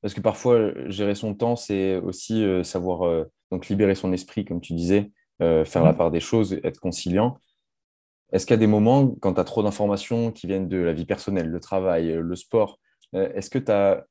[0.00, 4.74] Parce que parfois, gérer son temps, c'est aussi savoir donc libérer son esprit, comme tu
[4.74, 5.96] disais, faire la mm-hmm.
[5.96, 7.38] part des choses, être conciliant.
[8.32, 10.92] Est-ce qu'il y a des moments, quand tu as trop d'informations qui viennent de la
[10.92, 12.80] vie personnelle, le travail, le sport,
[13.12, 14.04] est-ce que tu as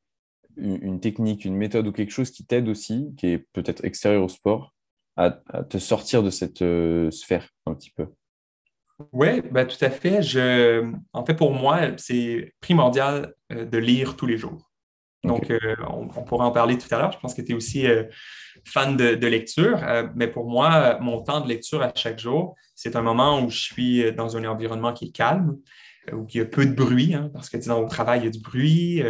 [0.56, 4.30] une technique, une méthode ou quelque chose qui t'aide aussi, qui est peut-être extérieur au
[4.30, 4.74] sport,
[5.18, 6.64] à, te sortir de cette
[7.12, 8.08] sphère un petit peu?
[9.12, 10.22] Oui, ben, tout à fait.
[10.22, 14.72] Je, en fait, pour moi, c'est primordial euh, de lire tous les jours.
[15.26, 15.60] Donc, euh,
[15.90, 17.12] on, pourra en parler tout à l'heure.
[17.12, 18.04] Je pense que tu es aussi euh,
[18.66, 19.80] fan de, lecture,
[20.16, 23.60] mais pour moi, mon temps de lecture à chaque jour, c'est un moment où je
[23.60, 25.58] suis dans un environnement qui est calme,
[26.12, 28.28] où il y a peu de bruit, hein, parce que dans au travail, il y
[28.28, 29.04] a du bruit.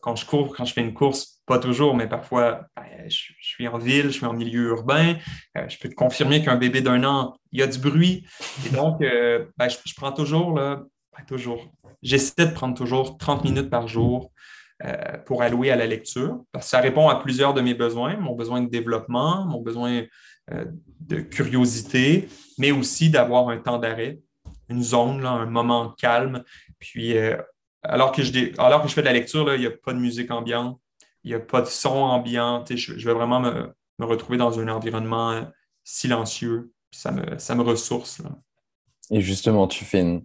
[0.00, 3.68] quand je cours, quand je fais une course, pas toujours, mais parfois, ben, je, suis
[3.68, 5.16] en ville, je suis en milieu urbain.
[5.56, 8.26] Euh, je peux te confirmer qu'un bébé d'un an, il y a du bruit.
[8.66, 10.82] Et donc, euh, ben, je, prends toujours, là,
[11.16, 11.70] ben, toujours,
[12.02, 14.30] j'essaie de prendre toujours 30 minutes par jour
[14.84, 18.16] euh, pour allouer à la lecture, parce que ça répond à plusieurs de mes besoins,
[18.16, 20.02] mon besoin de développement, mon besoin
[21.00, 22.28] de curiosité,
[22.58, 24.18] mais aussi d'avoir un temps d'arrêt,
[24.68, 26.44] une zone, un moment calme.
[26.78, 27.16] Puis,
[27.84, 29.92] alors que, je, alors que je fais de la lecture, là, il n'y a pas
[29.92, 30.80] de musique ambiante,
[31.22, 32.64] il n'y a pas de son ambiant.
[32.68, 35.42] Je, je, vais vraiment me, retrouver dans un environnement euh,
[35.84, 36.72] silencieux.
[36.90, 38.22] Ça me, ça me ressource.
[39.10, 40.24] Et justement, tu fais une,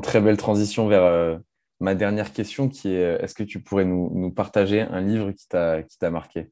[0.00, 1.36] très belle transition vers euh,
[1.82, 5.48] ma dernière question qui est euh, est-ce que tu pourrais nous, partager un livre qui
[5.48, 6.48] t'a marqué?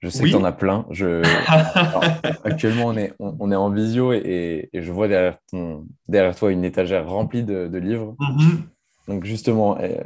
[0.00, 0.86] Je sais que tu en as plein.
[0.90, 1.22] Je...
[2.44, 6.64] actuellement, on est, on, est en visio et, je vois derrière, ton, derrière toi une
[6.64, 8.16] étagère remplie de, livres.
[8.20, 8.58] Mm-hmm.
[9.08, 10.00] Donc justement, eh,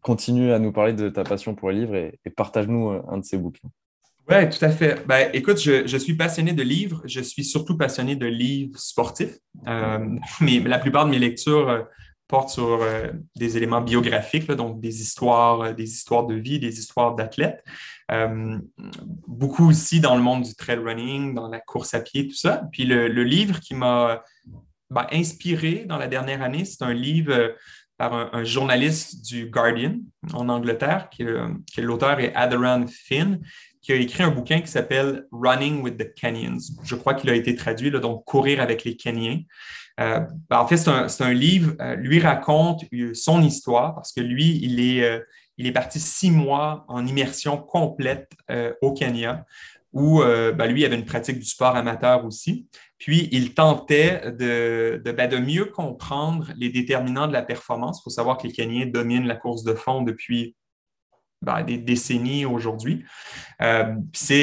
[0.00, 3.24] continue à nous parler de ta passion pour les livres et, partage-nous euh, un de
[3.24, 3.68] ces bouquins.
[4.30, 5.06] Oui, tout à fait.
[5.06, 7.02] Ben, écoute, je, suis passionné de livres.
[7.04, 9.36] Je suis surtout passionné de livres sportifs.
[9.66, 9.98] Euh,
[10.40, 11.86] mais la plupart de mes lectures
[12.24, 12.80] euh, portent sur
[13.36, 17.64] des éléments biographiques, donc des histoires, des histoires de vie, des histoires d'athlètes.
[19.26, 22.62] beaucoup aussi dans le monde du trail running, dans la course à pied, tout ça.
[22.72, 24.22] Puis le, livre qui m'a
[24.90, 27.54] ben, inspiré dans la dernière année, c'est un livre
[27.96, 29.96] par un, journaliste du Guardian
[30.32, 31.24] en Angleterre, qui,
[31.78, 33.40] l'auteur est Adheran Finn,
[33.84, 36.72] qui a écrit un bouquin qui s'appelle Running with the Kenyans.
[36.82, 39.42] Je crois qu'il a été traduit, donc Courir avec les Kenyans.
[40.00, 44.22] Euh, ben, en fait, c'est un, livre, euh, lui raconte euh, son histoire parce que
[44.22, 45.22] lui, il est,
[45.58, 48.32] il est parti six mois en immersion complète
[48.80, 49.44] au Kenya
[49.92, 52.66] où ben, lui avait une pratique du sport amateur aussi.
[52.98, 58.00] Puis, il tentait de, ben, de, mieux comprendre les déterminants de la performance.
[58.00, 60.56] Il faut savoir que les Kenyans dominent la course de fond depuis
[61.44, 63.04] ben, des décennies aujourd'hui.
[63.62, 63.94] Euh,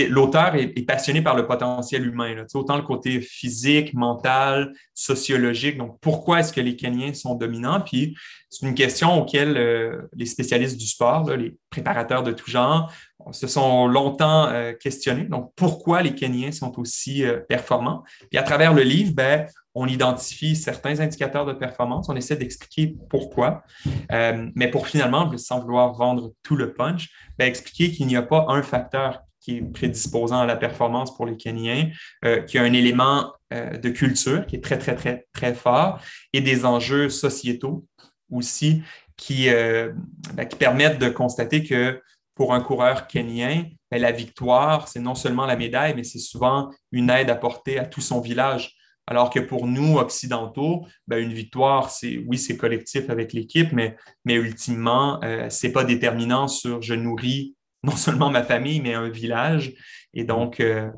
[0.10, 5.78] l'auteur est, passionné par le potentiel humain, autant le côté physique, mental, sociologique.
[5.78, 7.82] Donc, pourquoi est-ce que les Kenyans sont dominants?
[7.82, 8.16] Puis,
[8.50, 12.92] c'est une question auquel euh, les spécialistes du sport, les préparateurs de tout genre,
[13.32, 15.26] se sont longtemps euh, questionnés.
[15.26, 18.04] Donc, pourquoi les Kenyans sont aussi performants?
[18.30, 22.96] Puis, à travers le livre, ben, on identifie certains indicateurs de performance, on essaie d'expliquer
[23.10, 23.64] pourquoi,
[24.12, 28.22] euh, mais pour finalement, sans vouloir vendre tout le punch, ben, expliquer qu'il n'y a
[28.22, 31.90] pas un facteur qui est prédisposant à la performance pour les Kenyans,
[32.26, 36.00] euh, qui a un élément euh, de culture qui est très, très, très, très fort
[36.34, 37.86] et des enjeux sociétaux
[38.30, 38.84] aussi
[39.18, 42.02] qui, ben, qui permettent de constater que
[42.36, 46.70] pour un coureur kenyan, ben, la victoire, c'est non seulement la médaille, mais c'est souvent
[46.92, 48.76] une aide apportée à tout son village.
[49.08, 53.98] Alors que pour nous, occidentaux, ben, une victoire, c'est oui, c'est collectif avec l'équipe, mais,
[54.26, 58.94] mais ultimement, euh, ce n'est pas déterminant sur je nourris non seulement ma famille, mais
[58.94, 59.74] un village.
[60.14, 60.90] Et donc, euh,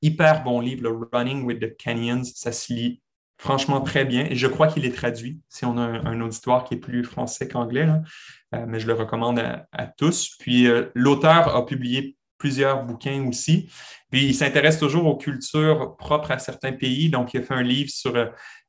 [0.00, 3.02] hyper bon livre, le Running with the Canyons, ça se lit
[3.40, 4.28] franchement très bien.
[4.30, 7.88] Je crois qu'il est traduit, si on a un, auditoire qui est plus français qu'anglais,
[8.54, 10.36] euh, mais je le recommande à, tous.
[10.38, 13.70] Puis, l'auteur a publié plusieurs bouquins aussi.
[14.10, 17.08] Puis il s'intéresse toujours aux cultures propres à certains pays.
[17.08, 18.26] Donc, il a fait un livre sur euh,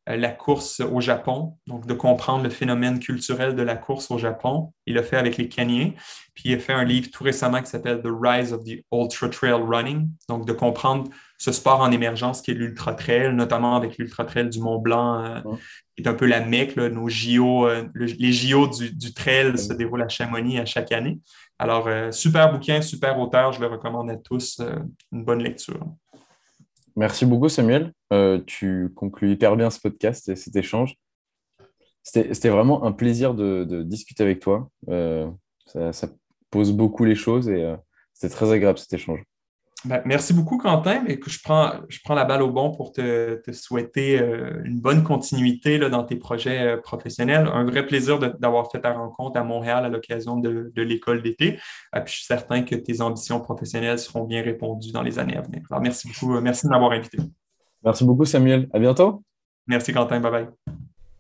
[0.08, 4.74] la course au Japon, donc de comprendre le phénomène culturel de la course au Japon.
[4.86, 5.94] Il l'a fait avec les Kenyans.
[6.34, 9.30] Puis il a fait un livre tout récemment qui s'appelle The Rise of the Ultra
[9.30, 13.98] Trail Running, donc de comprendre ce sport en émergence qui est l'ultra trail, notamment avec
[13.98, 15.42] l'ultra trail du Mont Blanc, euh,
[15.96, 16.78] qui est un peu la mecque.
[16.78, 21.20] nos JO, euh, les JO du, du trail se déroulent à Chamonix à chaque année.
[21.62, 24.60] Alors, euh, super bouquin, super auteur, je le recommande à tous.
[24.62, 24.80] Euh,
[25.12, 25.86] une bonne lecture.
[26.96, 27.94] Merci beaucoup, Samuel.
[28.12, 30.96] Euh, tu conclus hyper bien ce podcast et cet échange.
[32.04, 34.70] C'était vraiment un plaisir de, discuter avec toi.
[34.88, 36.08] Ça,
[36.50, 37.74] pose beaucoup les choses et
[38.14, 39.24] c'était très agréable cet échange.
[39.86, 41.04] Ben, merci beaucoup, Quentin.
[41.08, 45.04] Mais je, prends, je prends la balle au bon pour te, souhaiter euh, une bonne
[45.04, 47.50] continuité là, dans tes projets euh, professionnels.
[47.52, 51.60] Un vrai plaisir d'avoir fait ta rencontre à Montréal à l'occasion de, l'école d'été.
[51.96, 55.38] Euh, puis je suis certain que tes ambitions professionnelles seront bien répondues dans les années
[55.38, 55.62] à venir.
[55.70, 56.40] Alors, merci beaucoup.
[56.40, 57.18] Merci de m'avoir invité.
[57.84, 58.70] Merci beaucoup, Samuel.
[58.74, 59.24] À bientôt.
[59.68, 60.20] Merci, Quentin.
[60.20, 60.48] Bye bye.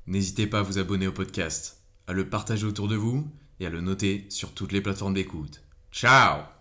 [0.05, 3.26] N'hésitez pas à vous abonner au podcast, à le partager autour de vous
[3.59, 5.64] et à le noter sur toutes les plateformes d'écoute.
[5.91, 6.61] Ciao